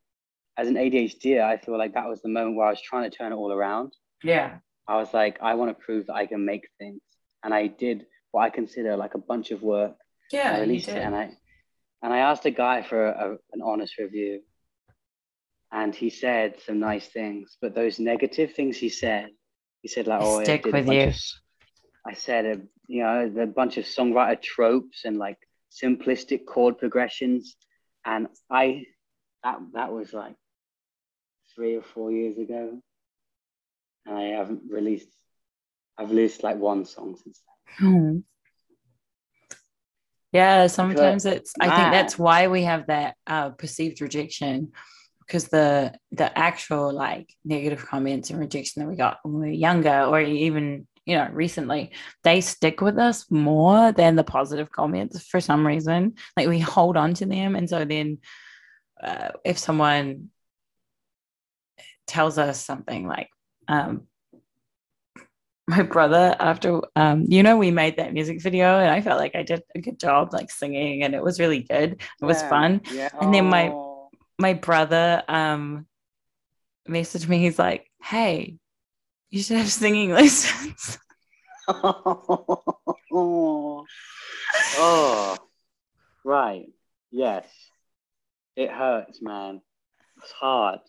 [0.56, 3.16] as an adhd i feel like that was the moment where i was trying to
[3.16, 4.58] turn it all around yeah.
[4.86, 7.00] i was like i want to prove that i can make things
[7.42, 9.96] and i did what i consider like a bunch of work
[10.30, 10.52] Yeah.
[10.56, 11.30] I released it and I
[12.02, 14.40] and I asked a guy for a, an honest review
[15.72, 19.28] and he said some nice things but those negative things he said
[19.82, 21.02] he said like oh I stick did with you.
[21.02, 21.14] of
[22.06, 25.38] I said a, you know a bunch of songwriter tropes and like
[25.70, 27.56] simplistic chord progressions
[28.04, 28.84] and I
[29.44, 30.34] that that was like
[31.54, 32.80] three or four years ago
[34.06, 35.08] and I haven't released
[35.98, 37.42] I've released like one song since
[37.78, 37.92] then.
[37.92, 38.18] Hmm.
[40.32, 44.72] Yeah, sometimes it's, I think that's why we have that uh, perceived rejection
[45.26, 49.46] because the the actual like negative comments and rejection that we got when we were
[49.52, 51.92] younger or even you know recently
[52.24, 56.14] they stick with us more than the positive comments for some reason.
[56.36, 58.18] Like we hold on to them and so then
[59.02, 60.30] uh, if someone
[62.06, 63.28] tells us something like
[63.68, 64.08] um,
[65.70, 69.36] my brother after um, you know we made that music video and i felt like
[69.36, 71.92] i did a good job like singing and it was really good.
[71.92, 72.80] It yeah, was fun.
[72.92, 73.08] Yeah.
[73.20, 73.72] and then my
[74.38, 75.86] my brother um
[76.88, 77.38] messaged me.
[77.38, 78.56] He's like hey
[79.30, 80.98] you should have singing lessons.
[81.68, 82.64] Oh.
[84.76, 85.36] oh
[86.24, 86.66] right.
[87.12, 87.46] Yes.
[88.56, 89.60] It hurts man.
[90.16, 90.80] It's hard.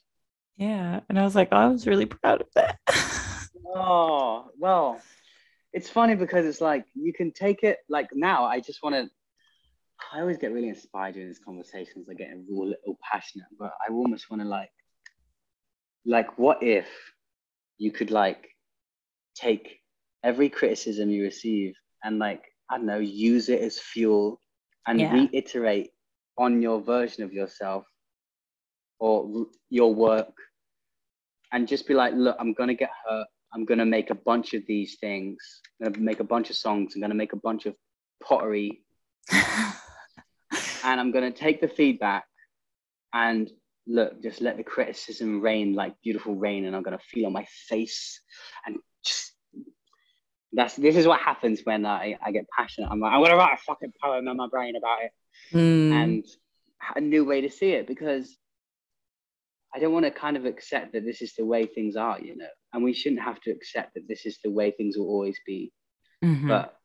[0.58, 1.02] Yeah.
[1.08, 2.80] And i was like i was really proud of that
[3.66, 5.02] Oh, well,
[5.74, 8.46] it's funny because it's like you can take it like now.
[8.46, 9.10] I just want to.
[10.12, 12.08] I always get really inspired during these conversations.
[12.10, 14.72] I get a little passionate, but I almost want to like,
[16.06, 16.88] like, what if
[17.78, 18.48] you could like
[19.36, 19.80] take
[20.24, 24.40] every criticism you receive and like I don't know, use it as fuel
[24.88, 25.14] and yeah.
[25.14, 25.92] reiterate
[26.38, 27.86] on your version of yourself
[29.00, 30.34] or your work
[31.52, 33.28] and just be like, look, I'm gonna get hurt.
[33.54, 35.62] I'm gonna make a bunch of these things.
[35.84, 36.96] I'm gonna make a bunch of songs.
[36.96, 37.76] I'm gonna make a bunch of
[38.24, 38.84] pottery,
[39.32, 42.26] and I'm gonna take the feedback
[43.14, 43.50] and
[43.88, 47.46] look, just let the criticism rain like beautiful rain, and I'm gonna feel on my
[47.68, 48.22] face
[48.66, 49.34] and just.
[50.54, 52.90] That's this is what happens when I, I get passionate.
[52.92, 55.12] I'm like, I'm gonna write a fucking poem in my brain about it,
[55.54, 55.92] mm.
[55.94, 56.26] and
[56.96, 58.38] a new way to see it because
[59.74, 62.36] I don't want to kind of accept that this is the way things are, you
[62.38, 65.40] know, and we shouldn't have to accept that this is the way things will always
[65.46, 65.72] be.
[66.24, 66.48] Mm-hmm.
[66.48, 66.76] But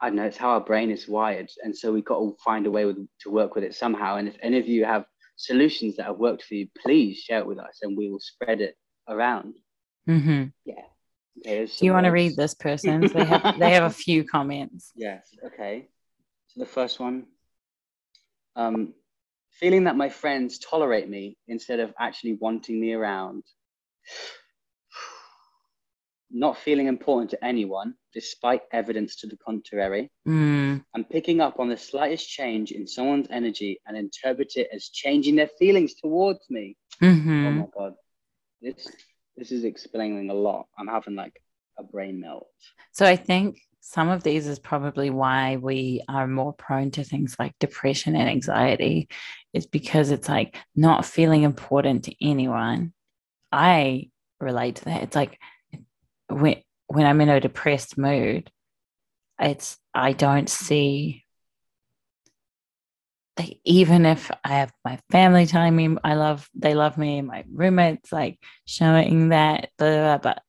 [0.00, 2.66] I don't know it's how our brain is wired, and so we've got to find
[2.66, 4.16] a way with, to work with it somehow.
[4.16, 5.04] And if any of you have
[5.36, 8.62] solutions that have worked for you, please share it with us, and we will spread
[8.62, 8.76] it
[9.08, 9.56] around.
[10.08, 10.44] Mm-hmm.
[10.64, 10.74] Yeah.
[11.46, 13.12] Okay, Do you want to read this person's?
[13.12, 14.92] They have they have a few comments.
[14.94, 15.26] Yes.
[15.44, 15.88] Okay.
[16.48, 17.26] So the first one.
[18.56, 18.94] Um,
[19.60, 23.44] feeling that my friends tolerate me instead of actually wanting me around.
[26.30, 30.10] Not feeling important to anyone, despite evidence to the contrary.
[30.26, 30.82] Mm.
[30.94, 35.36] And picking up on the slightest change in someone's energy and interpret it as changing
[35.36, 36.76] their feelings towards me.
[37.02, 37.46] Mm-hmm.
[37.46, 37.94] Oh my God.
[38.62, 38.88] This,
[39.36, 40.66] this is explaining a lot.
[40.78, 41.42] I'm having like
[41.78, 42.46] a brain melt.
[42.92, 47.36] So I think some of these is probably why we are more prone to things
[47.38, 49.08] like depression and anxiety
[49.52, 52.92] is because it's like not feeling important to anyone.
[53.50, 55.02] I relate to that.
[55.02, 55.38] It's like
[56.30, 56.56] when
[56.86, 58.50] when i'm in a depressed mood
[59.38, 61.24] it's i don't see
[63.38, 67.44] like even if i have my family telling me i love they love me my
[67.52, 70.42] roommates like showing that blah, blah, blah, but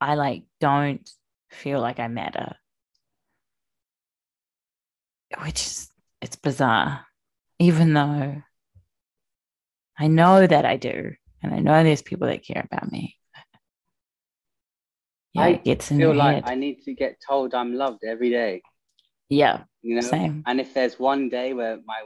[0.00, 1.10] i like don't
[1.50, 2.54] feel like i matter
[5.44, 7.06] which is it's bizarre,
[7.58, 8.42] even though
[9.98, 11.12] I know that I do,
[11.42, 13.16] and I know there's people that care about me.
[15.34, 16.44] Yeah, I it feel like head.
[16.46, 18.62] I need to get told I'm loved every day.
[19.28, 20.00] Yeah, you know.
[20.00, 20.42] Same.
[20.46, 22.02] And if there's one day where my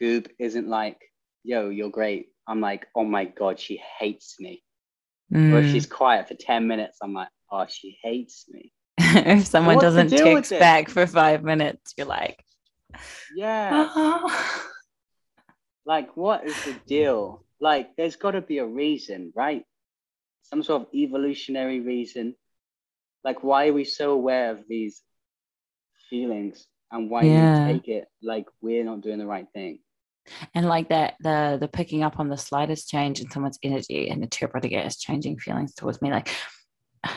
[0.00, 0.98] goob isn't like,
[1.42, 4.62] "Yo, you're great," I'm like, "Oh my god, she hates me."
[5.32, 5.52] Mm.
[5.52, 9.78] Or if she's quiet for ten minutes, I'm like, "Oh, she hates me." if someone
[9.78, 12.42] doesn't text back for five minutes, you're like,
[13.36, 14.20] yeah.
[15.86, 17.44] like, what is the deal?
[17.60, 19.64] Like, there's got to be a reason, right?
[20.42, 22.34] Some sort of evolutionary reason.
[23.22, 25.02] Like, why are we so aware of these
[26.10, 27.66] feelings and why yeah.
[27.66, 29.80] we take it like we're not doing the right thing?
[30.54, 34.22] and like that the the picking up on the slightest change in someone's energy and
[34.22, 36.34] interpreting it as changing feelings towards me like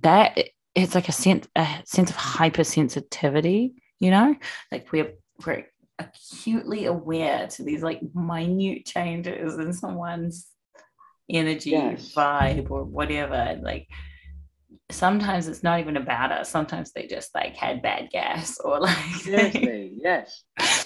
[0.00, 0.38] that
[0.74, 4.34] it's like a sense a sense of hypersensitivity you know?
[4.70, 5.14] Like we're
[5.46, 5.66] we're
[5.98, 10.48] acutely aware to these like minute changes in someone's
[11.28, 12.12] energy yes.
[12.14, 13.58] vibe or whatever.
[13.62, 13.88] Like
[14.90, 16.48] sometimes it's not even about us.
[16.48, 20.44] Sometimes they just like had bad gas or like Seriously, yes.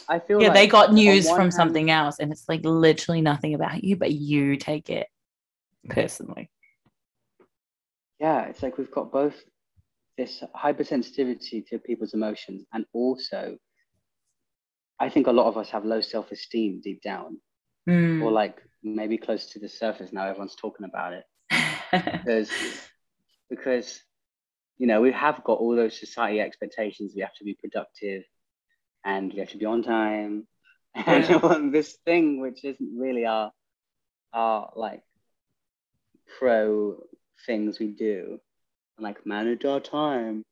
[0.09, 3.21] I feel yeah like they got news from hand, something else and it's like literally
[3.21, 5.07] nothing about you but you take it
[5.89, 6.51] personally.
[8.19, 9.37] Yeah it's like we've got both
[10.21, 13.57] this hypersensitivity to people's emotions and also
[15.01, 17.39] i think a lot of us have low self-esteem deep down
[17.89, 18.23] mm.
[18.23, 21.25] or like maybe close to the surface now everyone's talking about it
[22.13, 22.51] because
[23.49, 24.01] because
[24.79, 28.23] you know we have got all those society expectations we have to be productive
[29.05, 30.47] and we have to be on time
[30.95, 31.71] and Yeah.
[31.73, 33.53] this thing which isn't really our
[34.33, 35.03] our like
[36.39, 37.03] pro
[37.47, 38.41] things we do,
[39.01, 40.45] like manage our time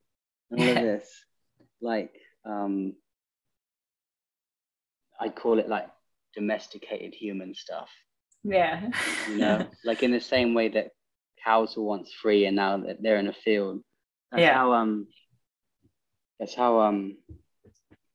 [0.51, 1.09] and all of this,
[1.81, 2.13] like
[2.45, 2.95] um,
[5.21, 5.89] I call it like
[6.35, 7.89] domesticated human stuff.
[8.45, 8.91] Yeah.
[9.29, 10.91] You know, like in the same way that
[11.45, 13.83] cows were once free and now that they're in a field.
[14.31, 14.55] That's Yeah.
[14.55, 15.09] how um
[16.39, 17.17] that's how um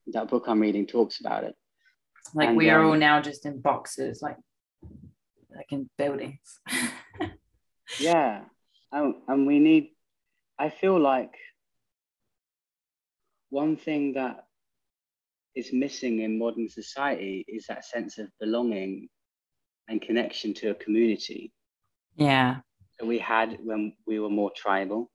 [0.07, 1.55] that book I'm reading talks about it.
[2.33, 4.37] like And, we are all um, now just in boxes, like
[5.55, 6.59] like in buildings.
[7.99, 8.41] Yeah.
[8.91, 9.91] And, and we need
[10.59, 11.33] I feel like
[13.49, 14.45] one thing that
[15.55, 19.09] is missing in modern society is that sense of belonging
[19.87, 21.51] and connection to a community
[22.15, 22.57] yeah.
[22.99, 25.11] that we had when we were more tribal.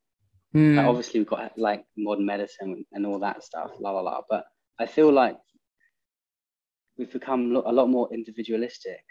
[0.54, 0.76] Mm.
[0.76, 4.22] Like, obviously, we've got like modern medicine and all that stuff, la la la.
[4.28, 4.44] But
[4.78, 5.36] I feel like
[6.96, 9.04] we've become a lot more individualistic,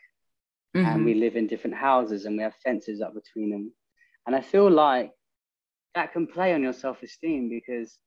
[0.73, 1.05] and Mhm.
[1.05, 3.73] we live in different houses, and we have fences up between them.
[4.25, 5.11] And I feel like
[5.95, 7.97] that can play on your self-esteem because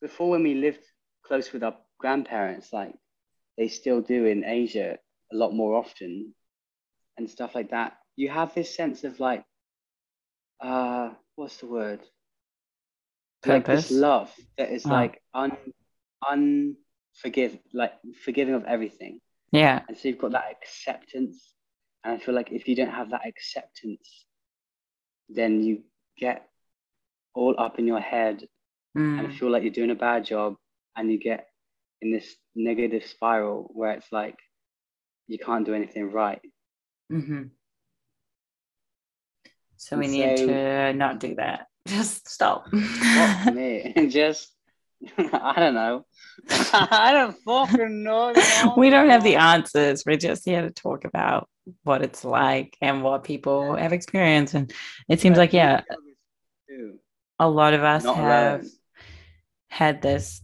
[0.00, 0.84] before, when we lived
[1.24, 2.94] close with our grandparents, like
[3.56, 4.98] they still do in Asia
[5.32, 6.34] a lot more often,
[7.18, 9.44] and stuff like that, you have this sense of like
[10.60, 12.00] uh what's the word
[13.44, 14.90] like this love that is Oh.
[14.90, 15.52] like un
[16.24, 17.92] unforgive like
[18.24, 19.20] forgiving of everything
[19.52, 19.82] yeah.
[19.86, 21.52] and so you've got that acceptance
[22.04, 24.24] and i feel like if you don't have that acceptance
[25.28, 25.82] then you
[26.18, 26.48] get
[27.34, 28.46] all up in your head
[28.94, 29.32] and Mm.
[29.38, 30.56] feel like you're doing a bad job
[30.96, 31.48] and you get
[32.00, 34.38] in this negative spiral where it's like
[35.28, 36.40] you can't do anything right
[37.10, 37.42] hmm
[39.76, 41.66] So we And need so- to not do that.
[41.86, 42.72] Just stop.
[42.72, 43.92] Me.
[44.08, 44.52] Just
[45.18, 46.06] I don't know.
[46.72, 48.32] I don't fucking know.
[48.76, 50.04] we don't have the answers.
[50.06, 51.48] We're just here to talk about
[51.82, 54.54] what it's like and what people have experienced.
[54.54, 54.72] And
[55.08, 55.80] it seems like, yeah,
[57.38, 58.70] a lot of us Not have alone.
[59.68, 60.42] had this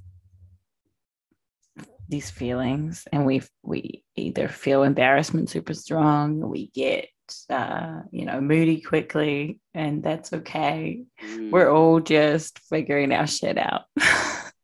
[2.09, 7.09] these feelings and we we either feel embarrassment super strong we get
[7.49, 11.51] uh you know moody quickly and that's okay Mm.
[11.51, 13.85] we're all just figuring our shit out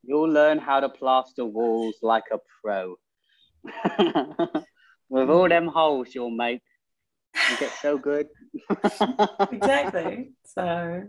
[0.02, 2.96] You'll learn how to plaster walls like a pro.
[5.08, 6.62] With all them holes you'll make,
[7.50, 8.28] you get so good.
[9.52, 11.02] exactly so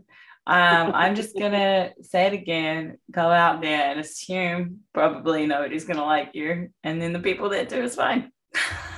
[0.45, 6.03] um i'm just gonna say it again go out there and assume probably nobody's gonna
[6.03, 8.29] like you and then the people that do is fine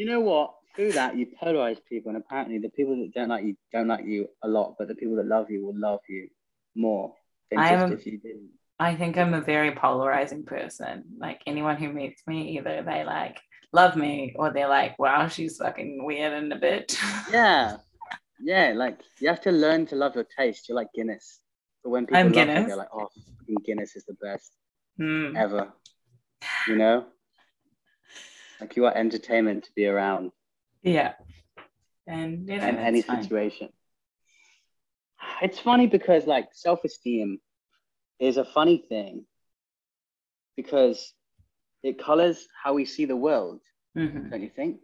[0.00, 0.54] You know what?
[0.76, 4.06] Through that, you polarize people, and apparently, the people that don't like you don't like
[4.06, 6.28] you a lot, but the people that love you will love you
[6.74, 7.12] more
[7.50, 8.50] than I just if you didn't.
[8.78, 11.04] I think I'm a very polarizing person.
[11.18, 13.38] Like anyone who meets me, either they like
[13.72, 16.96] love me or they're like, wow, she's fucking weird and a bit.
[17.30, 17.76] Yeah,
[18.42, 18.72] yeah.
[18.74, 20.68] Like you have to learn to love your taste.
[20.68, 21.40] You're like Guinness,
[21.82, 22.66] but when people I'm Guinness.
[22.66, 23.08] they're like, "Oh,
[23.64, 24.52] Guinness is the best
[24.96, 25.36] Hmm.
[25.36, 25.72] ever."
[26.66, 27.06] You know,
[28.60, 30.32] like you are entertainment to be around
[30.82, 31.14] Yeah.
[32.06, 33.22] And you know, in any fine.
[33.22, 33.68] situation.
[35.42, 37.38] It's funny because like self-esteem
[38.18, 39.26] is a funny thing
[40.56, 41.14] because
[41.82, 43.60] it colors how we see the world,
[43.96, 44.30] Mhm.
[44.30, 44.80] don't you think?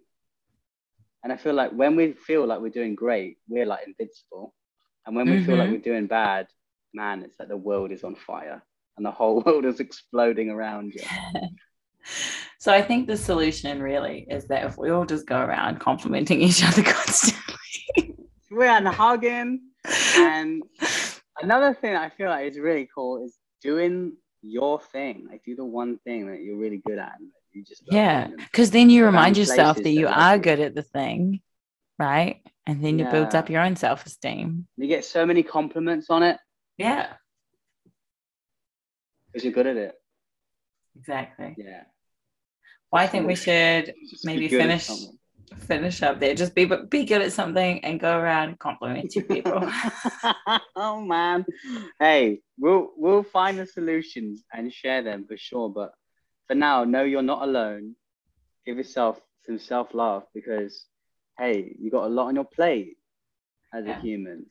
[1.22, 4.54] And I feel like when we feel like we're doing great, we're like invincible.
[5.06, 5.72] And when we feel like Mhm.
[5.72, 6.48] we're doing bad,
[6.94, 8.62] man, it's like the world is on fire
[8.96, 11.02] and the whole world is exploding around you.
[12.58, 16.40] So I think the solution really is that if we all just go around complimenting
[16.40, 18.16] each other constantly.
[18.50, 19.60] We're and hugging.
[20.16, 20.62] And
[21.42, 24.16] another thing I feel like is really cool is doing
[24.46, 25.26] your thing.
[25.30, 27.12] Like do the one thing that you're really good at.
[27.18, 28.28] And you just yeah.
[28.28, 31.40] Because then you remind yourself that you that are good at the thing.
[31.98, 32.42] Right.
[32.66, 33.40] And then it builds Yeah.
[33.40, 34.66] up your own self-esteem.
[34.76, 36.38] You get so many compliments on it
[36.76, 37.14] Yeah.
[39.26, 39.94] because you're good at it.
[40.98, 41.54] Exactly.
[41.58, 41.84] Yeah.
[42.90, 43.94] Well, I think we should
[44.24, 44.90] maybe finish.
[45.54, 46.34] Finish up there.
[46.34, 49.60] Just be be good at something and go around complimenting people.
[50.76, 51.44] oh man.
[52.00, 55.68] Hey, we'll we'll find the solutions and share them for sure.
[55.68, 55.92] But
[56.48, 57.94] for now, know you're not alone.
[58.64, 60.86] Give yourself some self-love because
[61.38, 62.96] hey, you got a lot on your plate
[63.72, 63.98] as Yeah.
[63.98, 64.46] a human.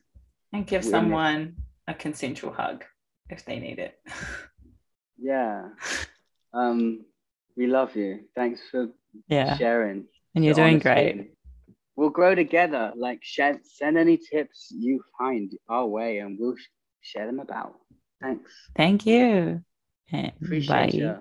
[0.52, 1.56] and give We're in someone
[1.88, 2.84] a consensual hug
[3.28, 3.98] if they need it.
[5.18, 5.68] Yeah.
[6.54, 7.04] Um,
[7.54, 8.20] we love you.
[8.34, 8.88] Thanks for
[9.28, 9.58] Yeah.
[9.58, 10.06] sharing.
[10.36, 11.14] And you're your doing honesty.
[11.14, 11.30] great.
[11.96, 12.92] We'll grow together.
[12.94, 16.66] Like, share, send any tips you find our way, and we'll sh-
[17.00, 17.74] share them about.
[18.20, 18.52] Thanks.
[18.76, 19.62] Thank you.
[20.12, 20.90] And Appreciate bye.
[20.92, 21.16] you.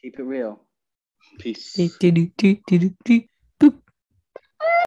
[0.00, 0.60] Keep it real.
[1.38, 1.76] Peace.